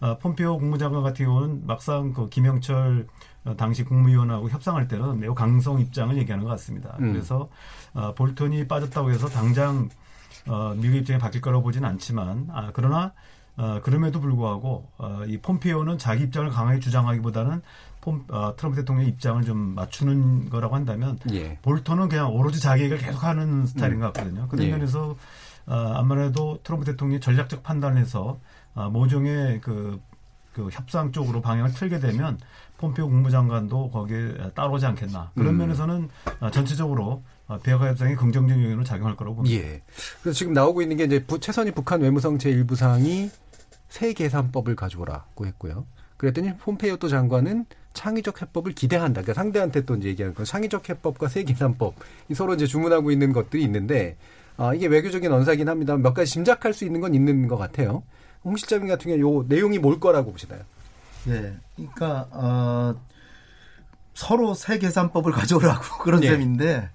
[0.00, 3.06] 어, 폼페이오 국무장관 같은 경우는 막상 그 김영철
[3.44, 6.96] 어, 당시 국무위원하고 협상할 때는 매우 강성 입장을 얘기하는 것 같습니다.
[7.00, 7.12] 음.
[7.12, 7.48] 그래서
[7.94, 9.88] 어, 볼턴이 빠졌다고 해서 당장
[10.48, 13.12] 어, 미국 입장이 바뀔 거라고 보지는 않지만 아, 그러나
[13.56, 17.62] 어, 그럼에도 불구하고 어, 이 폼페이오는 자기 입장을 강하게 주장하기보다는
[17.95, 17.95] 폼,
[18.28, 21.58] 어, 트럼프 대통령의 입장을 좀 맞추는 거라고 한다면 예.
[21.62, 24.00] 볼턴은 그냥 오로지 자기 얘기를 계속하는 스타일인 음.
[24.00, 24.48] 것 같거든요.
[24.48, 24.70] 그런 예.
[24.70, 25.16] 면에서
[25.66, 28.38] 어, 아무래도 트럼프 대통령이 전략적 판단을 해서
[28.74, 30.00] 어, 모종의 그,
[30.52, 32.38] 그 협상 쪽으로 방향을 틀게 되면
[32.78, 35.32] 폼페오 국무장관도 거기에 따라오지 않겠나.
[35.34, 35.58] 그런 음.
[35.58, 36.08] 면에서는
[36.40, 37.22] 어, 전체적으로
[37.62, 39.56] 대화 협상이 긍정적 요인으로 작용할 거라고 봅니다.
[39.56, 39.82] 예.
[40.22, 43.30] 그래서 지금 나오고 있는 게 이제 부, 최선희 북한 외무성 제1부상이
[43.88, 45.86] 새 계산법을 가져오라고 했고요.
[46.16, 47.66] 그랬더니 폼페이오 또 장관은
[47.96, 49.22] 창의적 해법을 기대한다.
[49.22, 51.94] 그러니까 상대한테 또 이제 얘기하는 거 창의적 해법과 새 계산법
[52.28, 54.16] 이 서로 이제 주문하고 있는 것들이 있는데
[54.58, 55.96] 아, 이게 외교적인 언사긴 합니다.
[55.96, 58.02] 몇 가지 짐작할 수 있는 건 있는 것 같아요.
[58.44, 60.60] 홍 실장님 같은 경우 요 내용이 뭘 거라고 보시나요?
[61.24, 62.94] 네, 그러니까 어,
[64.14, 66.28] 서로 새 계산법을 가져오라고 그런 네.
[66.28, 66.88] 셈인데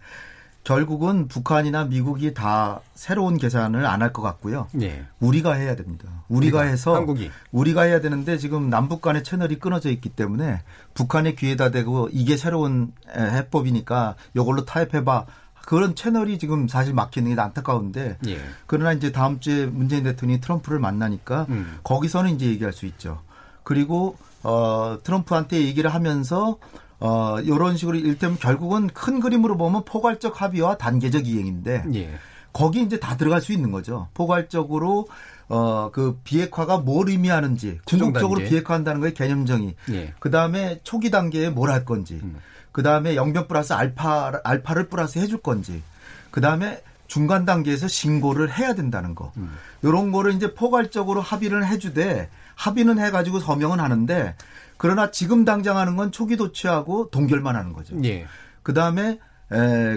[0.63, 4.67] 결국은 북한이나 미국이 다 새로운 계산을 안 할 것 같고요.
[4.81, 5.05] 예.
[5.19, 6.05] 우리가 해야 됩니다.
[6.29, 7.31] 우리가, 우리가, 해서 한국이.
[7.51, 10.61] 우리가 해야 되는데 지금 남북 간의 채널이 끊어져 있기 때문에
[10.93, 15.25] 북한의 귀에다 대고 이게 새로운 해법이니까 이걸로 타협해봐.
[15.65, 18.41] 그런 채널이 지금 사실 막히는 게 안타까운데 예.
[18.65, 21.77] 그러나 이제 다음 주에 문재인 대통령이 트럼프를 만나니까 음.
[21.83, 23.21] 거기서는 이제 얘기할 수 있죠.
[23.63, 26.57] 그리고 어 트럼프한테 얘기를 하면서
[27.01, 32.11] 어 이런 식으로 일테면 결국은 큰 그림으로 보면 포괄적 합의와 단계적 이행인데 예.
[32.53, 34.07] 거기 이제 다 들어갈 수 있는 거죠.
[34.13, 35.07] 포괄적으로
[35.49, 38.49] 어 그 비핵화가 뭘 의미하는지 궁극적으로 단계.
[38.49, 39.75] 비핵화한다는 거의 개념 정의.
[39.89, 40.13] 예.
[40.19, 42.19] 그 다음에 초기 단계에 뭘 할 건지.
[42.23, 42.37] 음.
[42.71, 45.81] 그 다음에 영변 플러스 알파 알파를 플러스 해줄 건지.
[46.29, 49.33] 그 다음에 중간 단계에서 신고를 해야 된다는 거.
[49.35, 49.51] 음.
[49.81, 54.35] 이런 거를 이제 포괄적으로 합의를 해주되 합의는 해가지고 서명은 하는데
[54.81, 57.95] 그러나 지금 당장 하는 건 초기 도취하고 동결만 하는 거죠.
[58.03, 58.25] 예.
[58.63, 59.19] 그 다음에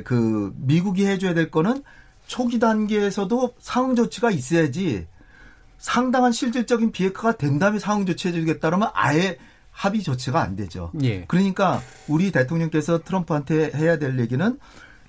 [0.05, 1.83] 그 미국이 해줘야 될 거는
[2.27, 5.07] 초기 단계에서도 상응 조치가 있어야지
[5.79, 9.39] 상당한 실질적인 비핵화가 된 다음에 상응 조치 해주겠다 그러면 아예
[9.71, 10.93] 합의 조치가 안 되죠.
[11.03, 11.25] 예.
[11.29, 14.59] 그러니까 우리 대통령께서 트럼프한테 해야 될 얘기는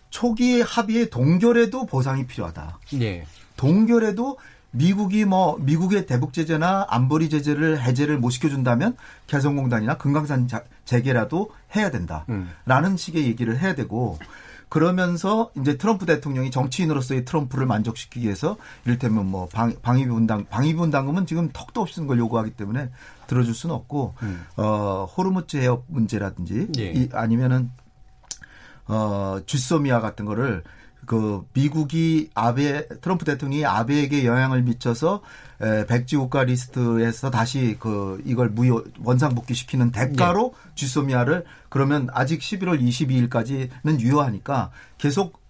[0.09, 2.79] 초기 합의의 동결에도 보상이 필요하다.
[3.01, 3.25] 예.
[3.57, 4.37] 동결에도
[4.75, 8.97] 미국이 뭐 미국의 대북 제재나 안보리 제재를 해제를 못 시켜준다면
[9.27, 12.97] 개성공단이나 금강산 자- 재개라도 해야 된다라는 음.
[12.97, 14.19] 식의 얘기를 해야 되고
[14.67, 21.25] 그러면서 이제 트럼프 대통령이 정치인으로서의 트럼프를 만족시키기 위해서 이를테면 뭐 방, 방위비 분담 방위비 분담금은
[21.25, 22.89] 지금 턱도 없이 쓴걸 요구하기 때문에
[23.27, 24.15] 들어줄 수는 없고
[24.57, 26.91] 어 호르무즈 해협 문제라든지 예.
[26.91, 27.71] 이, 아니면은
[28.87, 30.63] 어, 지소미아 같은 거를
[31.05, 35.21] 그 미국이 아베 트럼프 대통령이 아베에게 영향을 미쳐서
[35.61, 42.81] 에, 백색 국가 리스트에서 다시 그 이걸 무효 원상복귀 시키는 대가로 지소미아를 그러면 아직 11월
[42.81, 45.44] 22일까지는 유효하니까 계속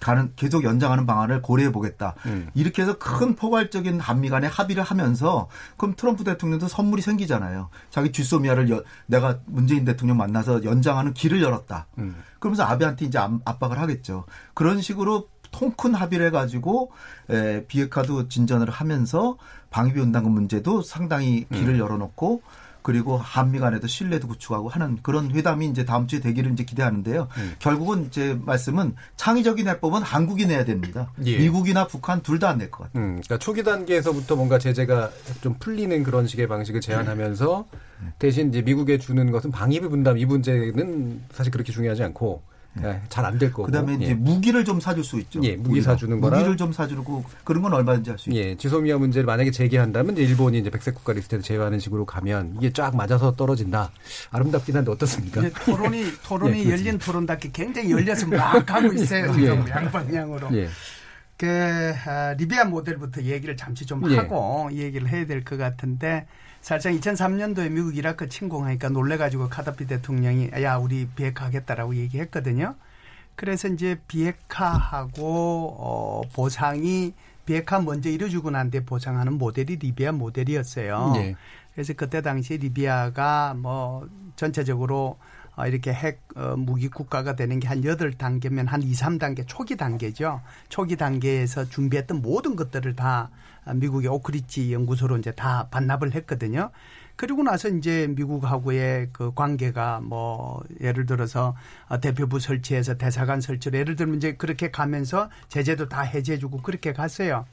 [0.00, 2.14] 가는 계속 연장하는 방안을 고려해 보겠다.
[2.26, 2.48] 음.
[2.54, 7.68] 이렇게 해서 큰 포괄적인 한미 간의 합의를 하면서 그럼 트럼프 대통령도 선물이 생기잖아요.
[7.90, 11.86] 자기 주소미아를 여- 내가 문재인 대통령 만나서 연장하는 길을 열었다.
[11.98, 12.16] 음.
[12.38, 14.24] 그러면서 아베한테 이제 압- 압박을 하겠죠.
[14.54, 16.92] 그런 식으로 통큰 합의를 해가지고
[17.30, 19.36] 에, 비핵화도 진전을 하면서
[19.70, 21.78] 방위비 분담금 문제도 상당히 길을 음.
[21.78, 22.42] 열어놓고
[22.82, 27.28] 그리고 한미 간에도 신뢰도 구축하고 하는 그런 회담이 이제 다음 주에 되기를 이제 기대하는데요.
[27.36, 27.54] 음.
[27.58, 31.10] 결국은 제 말씀은 창의적인 해법은 한국이 내야 됩니다.
[31.26, 31.38] 예.
[31.38, 33.02] 미국이나 북한 둘 다 안 낼 것 같아요.
[33.02, 35.10] 음, 그러니까 초기 단계에서부터 뭔가 제재가
[35.42, 37.66] 좀 풀리는 그런 식의 방식을 제안하면서
[38.18, 42.42] 대신 이제 미국에 주는 것은 방위비 분담 이 문제는 사실 그렇게 중요하지 않고
[43.08, 43.64] 잘안 될 거고.
[43.64, 44.14] 그다음에 이제 예.
[44.14, 45.40] 무기를 좀 사줄 수 있죠.
[45.42, 45.92] 예, 무기 우리가.
[45.92, 48.38] 사주는 거랑 무기를 좀 사주고 그런 건 얼마든지 할 수 있죠.
[48.38, 52.72] 예, 지소미아 문제를 만약에 제기한다면 이제 일본이 이제 백색 국가 리스트에서 제외하는 식으로 가면 이게
[52.72, 53.90] 쫙 맞아서 떨어진다.
[54.30, 55.42] 아름답긴 한데 어떻습니까?
[55.64, 59.32] 토론이 토론이 예, 열린 토론답게 굉장히 열려서 막 가고 있어요.
[59.34, 59.70] 지금 예.
[59.70, 60.48] 양방향으로.
[60.56, 60.68] 예.
[61.36, 64.16] 그 아, 리비아 모델부터 얘기를 잠시 좀 예.
[64.16, 66.26] 하고 이 얘기를 해야 될 것 같은데
[66.60, 72.74] 사실상 2003년도에 미국 이라크 침공하니까 놀래가지고 카다피 대통령이 야 우리 비핵화하겠다라고 얘기했거든요.
[73.36, 77.14] 그래서 이제 비핵화하고 어, 보상이
[77.46, 81.14] 비핵화 먼저 이루어주고 난 뒤에 보상하는 모델이 리비아 모델이었어요.
[81.16, 81.36] 예.
[81.72, 85.18] 그래서 그때 당시 리비아가 뭐 전체적으로 어,
[85.66, 90.40] 이렇게 핵 어, 무기 국가가 되는 게 한 여덟 단계면한 이, 삼단계 초기 단계죠.
[90.68, 93.30] 초기 단계에서 준비했던 모든 것들을 다
[93.74, 96.70] 미국의 오크리치 연구소로 이제 다 반납을 했거든요.
[97.16, 101.54] 그리고 나서 이제 미국하고의 그 관계가 뭐 예를 들어서
[101.88, 107.44] 어, 대표부 설치해서 대사관 설치를 예를 들면 이제 그렇게 가면서 제재도 다 해제해주고 그렇게 갔어요.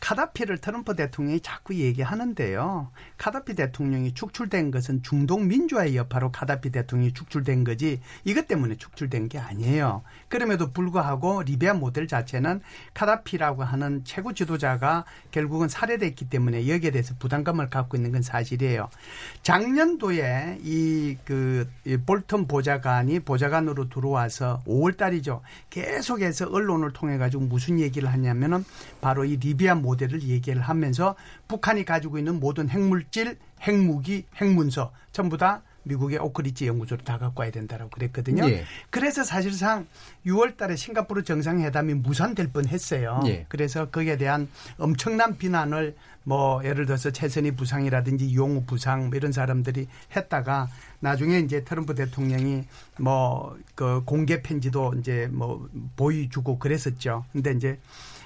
[0.00, 2.90] 카다피를 트럼프 대통령이 자꾸 얘기하는데요.
[3.16, 9.38] 카다피 대통령이 축출된 것은 중동 민주화의 여파로 카다피 대통령이 축출된 거지 이것 때문에 축출된 게
[9.38, 10.02] 아니에요.
[10.28, 12.60] 그럼에도 불구하고 리비아 모델 자체는
[12.94, 18.88] 카다피라고 하는 최고 지도자가 결국은 살해됐기 때문에 여기에 대해서 부담감을 갖고 있는 건 사실이에요.
[19.42, 21.68] 작년도에 이 그
[22.06, 25.42] 볼턴 보좌관이 보좌관으로 들어와서 5월 달이죠.
[25.70, 28.64] 계속해서 언론을 통해 가지고 무슨 얘기를 하냐면은
[29.00, 31.14] 바로 이 리비아 모델 을 얘기를 하면서
[31.48, 37.50] 북한이 가지고 있는 모든 핵물질, 핵무기, 핵문서 전부 다 미국의 오크리치 연구소로 다 갖고 와야
[37.50, 38.48] 된다라고 그랬거든요.
[38.48, 38.64] 예.
[38.90, 39.86] 그래서 사실상
[40.26, 43.20] 6월 달에 싱가포르 정상회담이 무산될 뻔 했어요.
[43.26, 43.46] 예.
[43.48, 49.88] 그래서 거기에 대한 엄청난 비난을 뭐 예를 들어서 최선희 부상이라든지 용우 부상 뭐 이런 사람들이
[50.14, 50.68] 했다가
[51.00, 52.64] 나중에 이제 트럼프 대통령이
[52.98, 55.66] 뭐 그 공개 편지도 이제 뭐
[55.96, 57.24] 보여주고 그랬었죠.
[57.32, 57.78] 근데 이제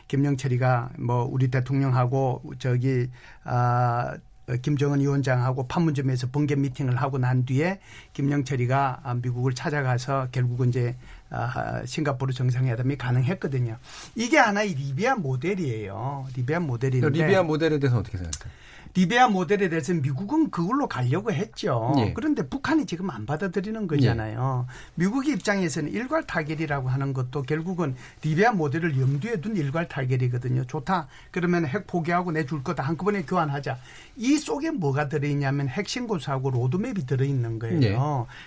[0.09, 3.09] 김영철이가 뭐 우리 대통령하고 저기
[3.45, 4.17] 아
[4.61, 7.81] 김정은 위원장하고 판문점에서 번개 미팅을 하고 난 뒤에
[8.13, 10.97] 김영철이가 아, 미국을 찾아가서 결국은 이제
[11.31, 13.79] 아, 싱가포르 정상회담이 가능했거든요.
[14.15, 16.27] 이게 하나의 리비아 모델이에요.
[16.37, 18.64] 리비아 모델인데 리비아 모델에 대해서 어떻게 생각해요?
[18.95, 21.93] 리비아 모델에 대해서 미국은 그걸로 가려고 했죠.
[21.99, 22.13] 예.
[22.13, 24.67] 그런데 북한이 지금 안 받아들이는 거잖아요.
[24.95, 30.65] 미국의 입장에서는 일괄 타결이라고 하는 것도 결국은 리비아 모델을 염두에 둔 일괄 타결이거든요.
[30.67, 31.09] 좋다.
[31.33, 32.85] 그러면 핵 포기하고 내줄 거다.
[32.85, 33.79] 한꺼번에 교환하자.
[34.17, 37.83] 이 속에 뭐가 들어있냐면 핵 신고서하고 로드맵이 들어있는 거예요.
[37.83, 37.97] 예.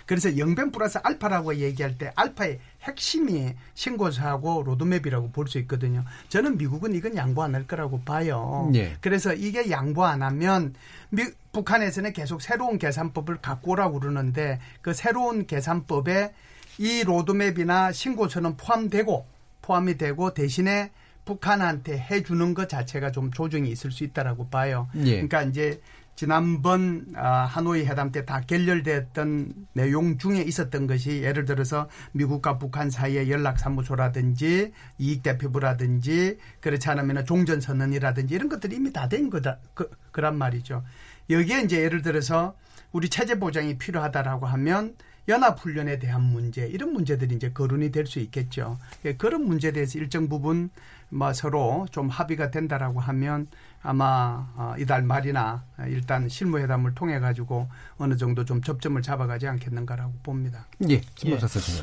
[0.05, 6.03] 그래서 영변 플러스 알파라고 얘기할 때 알파의 핵심이 신고서하고 로드맵이라고 볼 수 있거든요.
[6.29, 8.69] 저는 미국은 이건 양보 안 할 거라고 봐요.
[8.75, 8.95] 예.
[9.01, 10.73] 그래서 이게 양보 안 하면
[11.09, 11.23] 미,
[11.53, 16.33] 북한에서는 계속 새로운 계산법을 갖고 오라고 그러는데 그 새로운 계산법에
[16.79, 19.25] 이 로드맵이나 신고서는 포함되고
[19.63, 20.91] 포함이 되고 대신에
[21.25, 24.87] 북한한테 해주는 것 자체가 좀 조정이 있을 수 있다라고 봐요.
[24.97, 25.11] 예.
[25.11, 25.81] 그러니까 이제
[26.17, 32.89] 지난번 아, 하노이 회담 때 다 결렬됐던 내용 중에 있었던 것이 예를 들어서 미국과 북한
[32.89, 40.83] 사이의 연락사무소라든지 이익대표부라든지 그렇지 않으면 종전선언이라든지 이런 것들이 이미 다 된 거다 그, 그란 말이죠.
[41.29, 42.55] 여기에 이제 예를 들어서
[42.91, 44.95] 우리 체제 보장이 필요하다라고 하면
[45.29, 48.79] 연합훈련에 대한 문제 이런 문제들이 이제 거론이 될 수 있겠죠.
[49.05, 50.69] 예, 그런 문제에 대해서 일정 부분
[51.09, 53.47] 뭐 서로 좀 합의가 된다라고 하면
[53.81, 57.67] 아마 어, 이달 말이나 일단 실무회담을 통해 가지고
[57.97, 60.65] 어느 정도 좀 접점을 잡아가지 않겠는가라고 봅니다.
[60.89, 61.37] 예, 예.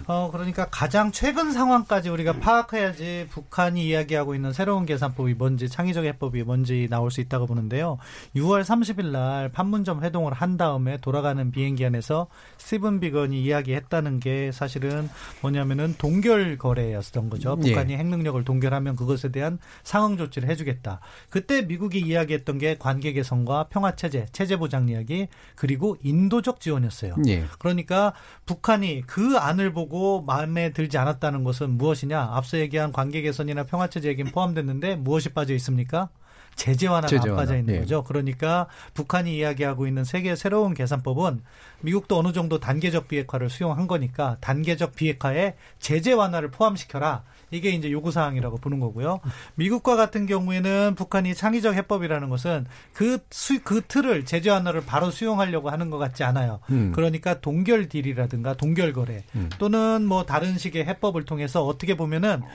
[0.06, 6.42] 어 그러니까 가장 최근 상황까지 우리가 파악해야지 북한이 이야기하고 있는 새로운 계산법이 뭔지 창의적 해법이
[6.42, 7.98] 뭔지 나올 수 있다고 보는데요.
[8.34, 12.26] 6월 30일 날 판문점 회동을 한 다음에 돌아가는 비행기 안에서
[12.58, 15.08] 스티븐 비건이 이야기했다는 게 사실은
[15.40, 17.56] 뭐냐면은 동결 거래였던 거죠.
[17.64, 17.70] 예.
[17.70, 21.00] 북한이 핵 능력을 동결하면 그것에 대한 상응 조치를 해주겠다.
[21.30, 27.16] 그때 미국 이 이야기했던 게 관계 개선과 평화 체제, 체제 보장 이야기 그리고 인도적 지원이었어요.
[27.28, 27.44] 예.
[27.58, 28.12] 그러니까
[28.46, 32.30] 북한이 그 안을 보고 마음에 들지 않았다는 것은 무엇이냐?
[32.32, 36.08] 앞서 얘기한 관계 개선이나 평화 체제 얘기는 포함됐는데 무엇이 빠져 있습니까?
[36.56, 37.58] 제재 완화가 제재 안 빠져 완화.
[37.58, 37.78] 있는 예.
[37.80, 38.04] 거죠.
[38.04, 41.42] 그러니까 북한이 이야기하고 있는 세계 새로운 계산법은
[41.80, 47.24] 미국도 어느 정도 단계적 비핵화를 수용한 거니까 단계적 비핵화에 제재 완화를 포함시켜라.
[47.54, 49.20] 이게 이제 요구 사항이라고 보는 거고요.
[49.54, 55.70] 미국과 같은 경우에는 북한이 창의적 해법이라는 것은 그, 수, 그 틀을 제재 완화를 바로 수용하려고
[55.70, 56.60] 하는 것 같지 않아요.
[56.70, 56.92] 음.
[56.94, 59.48] 그러니까 동결 딜이라든가 동결 거래 음.
[59.58, 62.46] 또는 뭐 다른 식의 해법을 통해서 어떻게 보면은 아,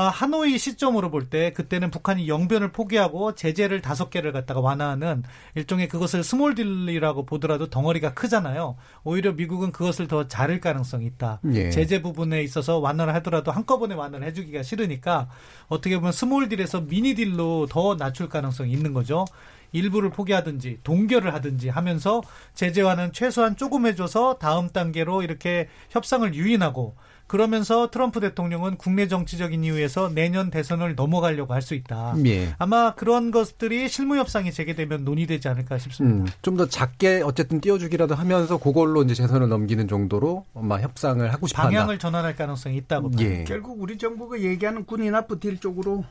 [0.00, 5.22] 하노이 시점으로 볼 때 그때는 북한이 영변을 포기하고 제재를 다섯 개를 갖다가 완화하는
[5.54, 8.76] 일종의 그것을 small deal이라고 보더라도 덩어리가 크잖아요.
[9.04, 11.40] 오히려 미국은 그것을 더 자를 가능성이 있다.
[11.52, 11.70] 예.
[11.70, 15.28] 제재 부분에 있어서 완화를 하더라도 한꺼번에 완화를 해주기가 싫으니까
[15.68, 19.24] 어떻게 보면 small deal에서 mini deal로 더 낮출 가능성이 있는 거죠.
[19.72, 22.20] 일부를 포기하든지 동결을 하든지 하면서
[22.54, 26.94] 제재 완화는 최소한 조금 해줘서 다음 단계로 이렇게 협상을 유인하고
[27.32, 32.14] 그러면서 트럼프 대통령은 국내 정치적인 이유에서 내년 대선을 넘어가려고 할 수 있다.
[32.26, 32.54] 예.
[32.58, 36.24] 아마 그런 것들이 실무 협상이 재개되면 논의되지 않을까 싶습니다.
[36.24, 41.62] 음, 좀더 작게 어쨌든 띄워주기라도 하면서 그걸로 이제 재선을 넘기는 정도로 아마 협상을 하고 싶어
[41.62, 41.70] 한다.
[41.70, 43.12] 방향을 전환할 가능성이 있다고.
[43.20, 43.44] 예.
[43.44, 46.04] 결국 우리 정부가 얘기하는 군이나 부딜 쪽으로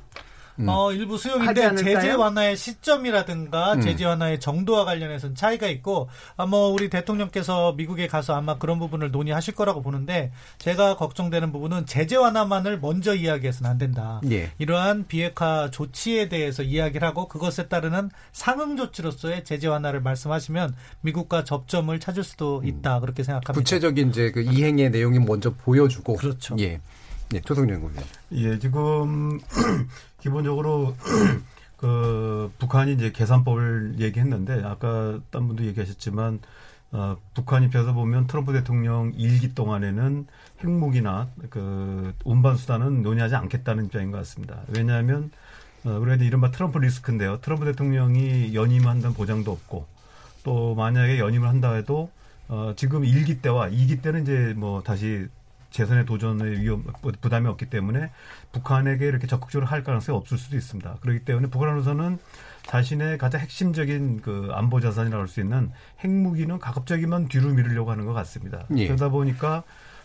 [0.60, 0.68] 음.
[0.70, 1.76] 어, 일부 수용인데?
[1.76, 3.82] 제재 완화의 시점이라든가 음.
[3.82, 9.56] 제재 완화의 정도와 관련해서는 차이가 있고 아마 우리 대통령께서 미국에 가서 아마 그런 부분을 논의하실
[9.56, 14.22] 거라고 보는데 제가 걱정되는 부분은 제재 완화만을 먼저 이야기해서는 안 된다.
[14.30, 14.52] 예.
[14.58, 21.97] 이러한 비핵화 조치에 대해서 이야기를 하고 그것에 따르는 상응 조치로서의 제재 완화를 말씀하시면 미국과 접점을
[21.99, 23.54] 찾을 수도 있다 그렇게 생각합니다.
[23.54, 26.16] 구체적인 이제 그 이행의 내용이 먼저 보여주고.
[26.16, 26.56] 그렇죠.
[26.60, 26.80] 예.
[27.34, 27.93] 예, 조성준 의원.
[28.34, 29.39] 예, 지금
[30.22, 30.96] 기본적으로
[31.78, 36.40] 그 북한이 이제 계산법을 얘기했는데 아까 딴 분도 얘기하셨지만
[36.94, 40.28] 어, 북한 입장에서 보면 트럼프 대통령 일기 동안에는
[40.62, 44.62] 핵무기나 그 운반 수단은 논의하지 않겠다는 입장인 것 같습니다.
[44.76, 45.32] 왜냐하면
[45.86, 47.40] 어, 이제 이른바 트럼프 리스크인데요.
[47.42, 49.88] 트럼프 대통령이 연임한다는 보장도 없고
[50.44, 52.12] 또 만약에 연임을 한다 해도
[52.48, 55.28] 어, 지금 일기 때와 이기 때는 이제 뭐 다시
[55.72, 56.84] 재선의 도전의 위험
[57.22, 58.12] 부담이 없기 때문에
[58.52, 60.98] 북한에게 이렇게 적극적으로 할 가능성이 없을 수도 있습니다.
[61.02, 62.20] 그렇기 때문에 북한으로서는
[62.68, 65.72] 자신의 가장 핵심적인 그 안보 자산이라고 할 수 있는
[66.04, 68.66] 핵무기는 가급적이면 뒤로 미루려고 하는 것 같습니다.
[68.76, 68.88] 예.
[68.88, 69.64] 그러다 보니까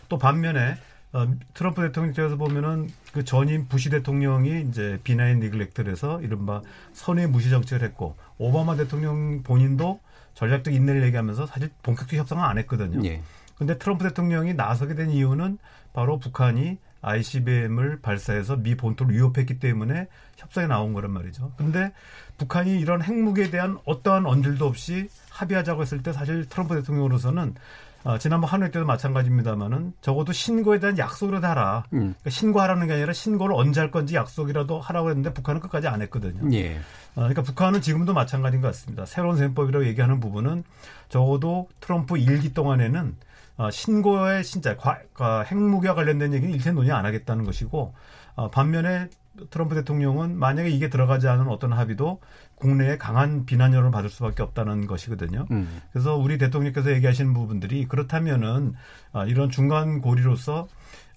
[0.09, 0.77] 또 반면에
[1.13, 6.61] 어, 트럼프 대통령 입장에서 보면은 그 전임 부시 대통령이 이제 비나인 니글렉트에서 이른바
[6.93, 9.99] 선의 무시 정책을 했고 오바마 대통령 본인도
[10.33, 13.01] 전략적 인내를 얘기하면서 사실 본격적 협상을 안 했거든요.
[13.05, 13.21] 예.
[13.57, 15.57] 근데 트럼프 대통령이 나서게 된 이유는
[15.93, 21.53] 바로 북한이 ICBM을 발사해서 미 본토를 위협했기 때문에 협상에 나온 거란 말이죠.
[21.57, 21.91] 근데
[22.37, 27.55] 북한이 이런 핵무기에 대한 어떠한 언질도 없이 합의하자고 했을 때 사실 트럼프 대통령으로서는
[28.03, 31.83] 어, 지난번 한회 때도 마찬가지입니다만은 적어도 신고에 대한 약속이라도 하라.
[31.93, 31.99] 음.
[31.99, 36.49] 그러니까 신고하라는 게 아니라 신고를 언제 할 건지 약속이라도 하라고 했는데 북한은 끝까지 안 했거든요.
[36.53, 36.77] 예.
[36.77, 36.81] 어,
[37.15, 39.05] 그러니까 북한은 지금도 마찬가지인 것 같습니다.
[39.05, 40.63] 새로운 셈법이라고 얘기하는 부분은
[41.09, 43.15] 적어도 트럼프 일기 동안에는
[43.57, 47.93] 어, 신고의 진짜 과, 과, 핵무기와 관련된 얘기는 일체 논의 안 하겠다는 것이고
[48.35, 49.09] 어, 반면에
[49.49, 52.19] 트럼프 대통령은 만약에 이게 들어가지 않은 어떤 합의도
[52.55, 55.45] 국내에 강한 비난 여론을 받을 수밖에 없다는 것이거든요.
[55.51, 55.81] 음.
[55.91, 58.73] 그래서 우리 대통령께서 얘기하시는 부분들이 그렇다면은
[59.13, 60.67] 아, 이런 중간 고리로서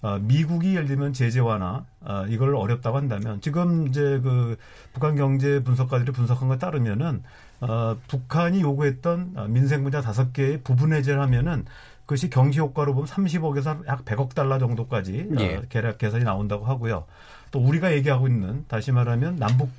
[0.03, 4.57] 아, 미국이 예를 들면 제재 완화 아, 이걸 어렵다고 한다면 지금 이제 그
[4.93, 7.23] 북한 경제 분석가들이 분석한 것에 따르면은
[7.61, 11.65] 어, 북한이 요구했던 민생 분야 다섯 개의 부분 해제를 하면은
[12.11, 15.55] 그것이 경제 효과로 보면 30억에서 약 100억 달러 정도까지 예.
[15.55, 17.05] 어, 계략 계산이 나온다고 하고요.
[17.51, 19.69] 또 우리가 얘기하고 있는 다시 말하면 남북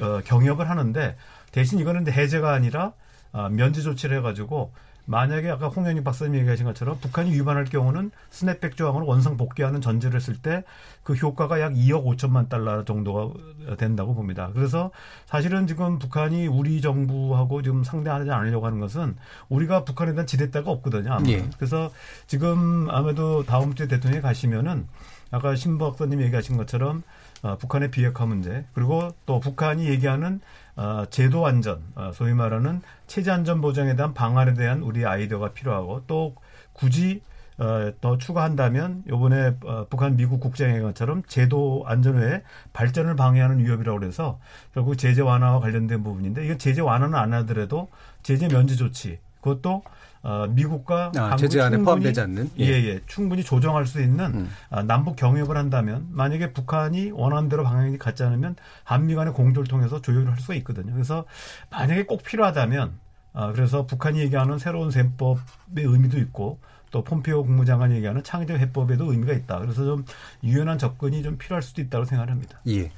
[0.00, 1.16] 어, 경협을 하는데
[1.52, 2.94] 대신 이거는 해제가 아니라
[3.30, 4.72] 어, 면제 조치를 해가지고
[5.08, 10.36] 만약에 아까 홍현희 박사님 얘기하신 것처럼 북한이 위반할 경우는 스냅백 조항을 원상 복귀하는 전제를 했을
[10.36, 10.62] 때
[11.08, 13.32] 그 효과가 약 2억 5천만 달러 정도가
[13.78, 14.50] 된다고 봅니다.
[14.52, 14.90] 그래서
[15.24, 19.16] 사실은 지금 북한이 우리 정부하고 지금 상대하지 않으려고 하는 것은
[19.48, 21.16] 우리가 북한에 대한 지렛대가 없거든요.
[21.28, 21.48] 예.
[21.56, 21.90] 그래서
[22.26, 24.86] 지금 아무래도 다음 주에 대통령이 가시면은
[25.30, 27.02] 아까 신 박사님 얘기하신 것처럼
[27.40, 30.40] 어, 북한의 비핵화 문제 그리고 또 북한이 얘기하는
[30.78, 36.04] 어, 제도 안전 어, 소위 말하는 체제 안전 보장에 대한 방안에 대한 우리 아이디어가 필요하고
[36.06, 36.36] 또
[36.72, 37.20] 굳이
[37.58, 44.38] 어, 더 추가한다면 요번에 어, 북한 미국 국장회의처럼 제도 안전에 발전을 방해하는 위협이라고 그래서
[44.72, 47.88] 결국 제재 완화와 관련된 부분인데 이건 제재 완화는 안 하더라도
[48.22, 49.82] 제재 면제 조치 그것도
[50.22, 52.64] 어, 미국과 아, 제재 안에 포함되지 않는 예.
[52.64, 54.50] 예, 예 충분히 조정할 수 있는 음.
[54.70, 60.00] 아, 남북 경협을 한다면 만약에 북한이 원하는 대로 방향이 같지 않으면 한미 간의 공조를 통해서
[60.00, 60.92] 조율을 할 수가 있거든요.
[60.92, 61.24] 그래서
[61.70, 62.92] 만약에 꼭 필요하다면
[63.32, 66.58] 아, 그래서 북한이 얘기하는 새로운 셈법의 의미도 있고
[66.90, 69.58] 또 폼페이오 국무장관이 얘기하는 창의적 해법에도 의미가 있다.
[69.60, 70.04] 그래서 좀
[70.42, 72.60] 유연한 접근이 좀 필요할 수도 있다고 생각합니다.
[72.68, 72.90] 예.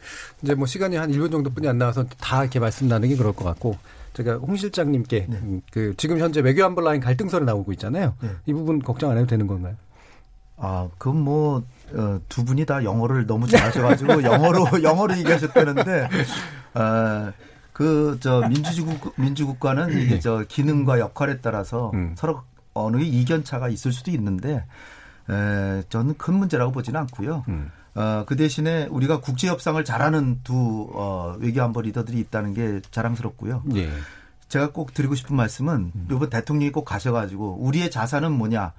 [0.42, 3.76] 이제 뭐 시간이 한 1분 정도뿐이 안 나와서 다 이렇게 말씀 나누기 그럴 것 같고
[4.12, 5.36] 제가 홍 실장님께 네.
[5.38, 8.14] 음, 그 지금 현재 외교 안보 라인 갈등설이 나오고 있잖아요.
[8.20, 8.30] 네.
[8.46, 9.76] 이 부분 걱정 안 해도 되는 건가요?
[10.62, 11.62] 아, 그건 뭐,
[11.94, 16.08] 어, 두 분이 다 영어를 너무 잘하셔가지고 영어로, 영어로 얘기하셨다는데,
[16.74, 17.32] 아,
[17.72, 20.02] 그, 저, 민주주국, 민주국가는 네.
[20.02, 22.14] 이게 저 기능과 역할에 따라서 음.
[22.14, 22.42] 서로
[22.74, 24.66] 어느 이견차가 있을 수도 있는데,
[25.30, 27.44] 에, 저는 큰 문제라고 보지는 않고요.
[27.48, 27.70] 음.
[28.00, 33.62] 어, 그 대신에 우리가 국제 협상을 잘하는 두 어, 외교안보 리더들이 있다는 게 자랑스럽고요.
[33.74, 33.90] 예.
[34.48, 36.08] 제가 꼭 드리고 싶은 말씀은 음.
[36.10, 38.72] 이번 대통령이 꼭 가셔가지고 우리의 자산은 뭐냐?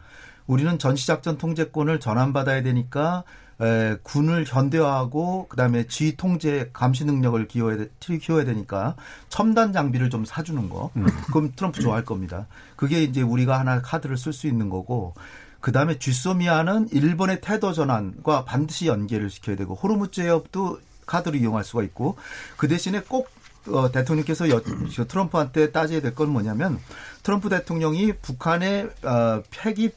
[0.47, 3.23] 우리는 전시작전 통제권을 전환받아야 되니까
[3.61, 8.95] 에, 군을 현대화하고 그다음에 지휘 통제 감시 능력을 기여해야, 키워야 되니까
[9.29, 10.89] 첨단 장비를 좀 사주는 거.
[10.95, 11.05] 음.
[11.31, 12.47] 그럼 트럼프 좋아할 겁니다.
[12.75, 15.13] 그게 이제 우리가 하나 카드를 쓸 수 있는 거고
[15.61, 21.83] 그 다음에 쥐소미아는 일본의 태도 전환과 반드시 연계를 시켜야 되고 호르무즈 해협도 카드를 이용할 수가
[21.83, 22.17] 있고
[22.57, 23.29] 그 대신에 꼭
[23.67, 24.59] 어, 대통령께서 여,
[25.07, 26.79] 트럼프한테 따져야 될 건 뭐냐면
[27.21, 29.91] 트럼프 대통령이 북한의 어, 폐기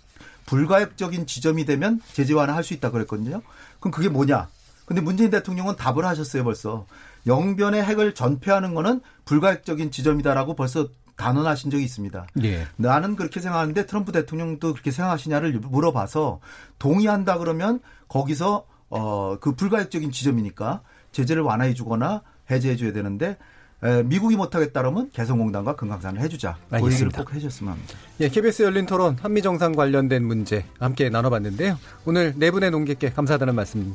[0.45, 3.41] 불가역적인 지점이 되면 제재 완화할 수 있다 그랬거든요.
[3.81, 4.49] 그럼 그게 뭐냐?
[4.85, 6.85] 근데 문재인 대통령은 답을 하셨어요 벌써.
[7.27, 12.27] 영변의 핵을 전폐하는 거는 불가역적인 지점이다라고 벌써 단언하신 적이 있습니다.
[12.43, 12.67] 예.
[12.77, 16.41] 나는 그렇게 생각하는데 트럼프 대통령도 그렇게 생각하시냐를 물어봐서
[16.79, 23.37] 동의한다 그러면 거기서 어, 그 불가역적인 지점이니까 제재를 완화해 주거나 해제해 줘야 되는데
[23.83, 26.57] 에, 미국이 못하겠다 그러면 개성공단과 금강산을 해주자.
[26.71, 26.81] 알겠습니다.
[26.81, 27.95] 그 얘기를 꼭 해줬으면 합니다.
[28.21, 31.79] 예, KBS 열린 토론 한미정상 관련된 문제 함께 나눠봤는데요.
[32.07, 33.95] 오늘 네 분의 농객께 감사하다는 말씀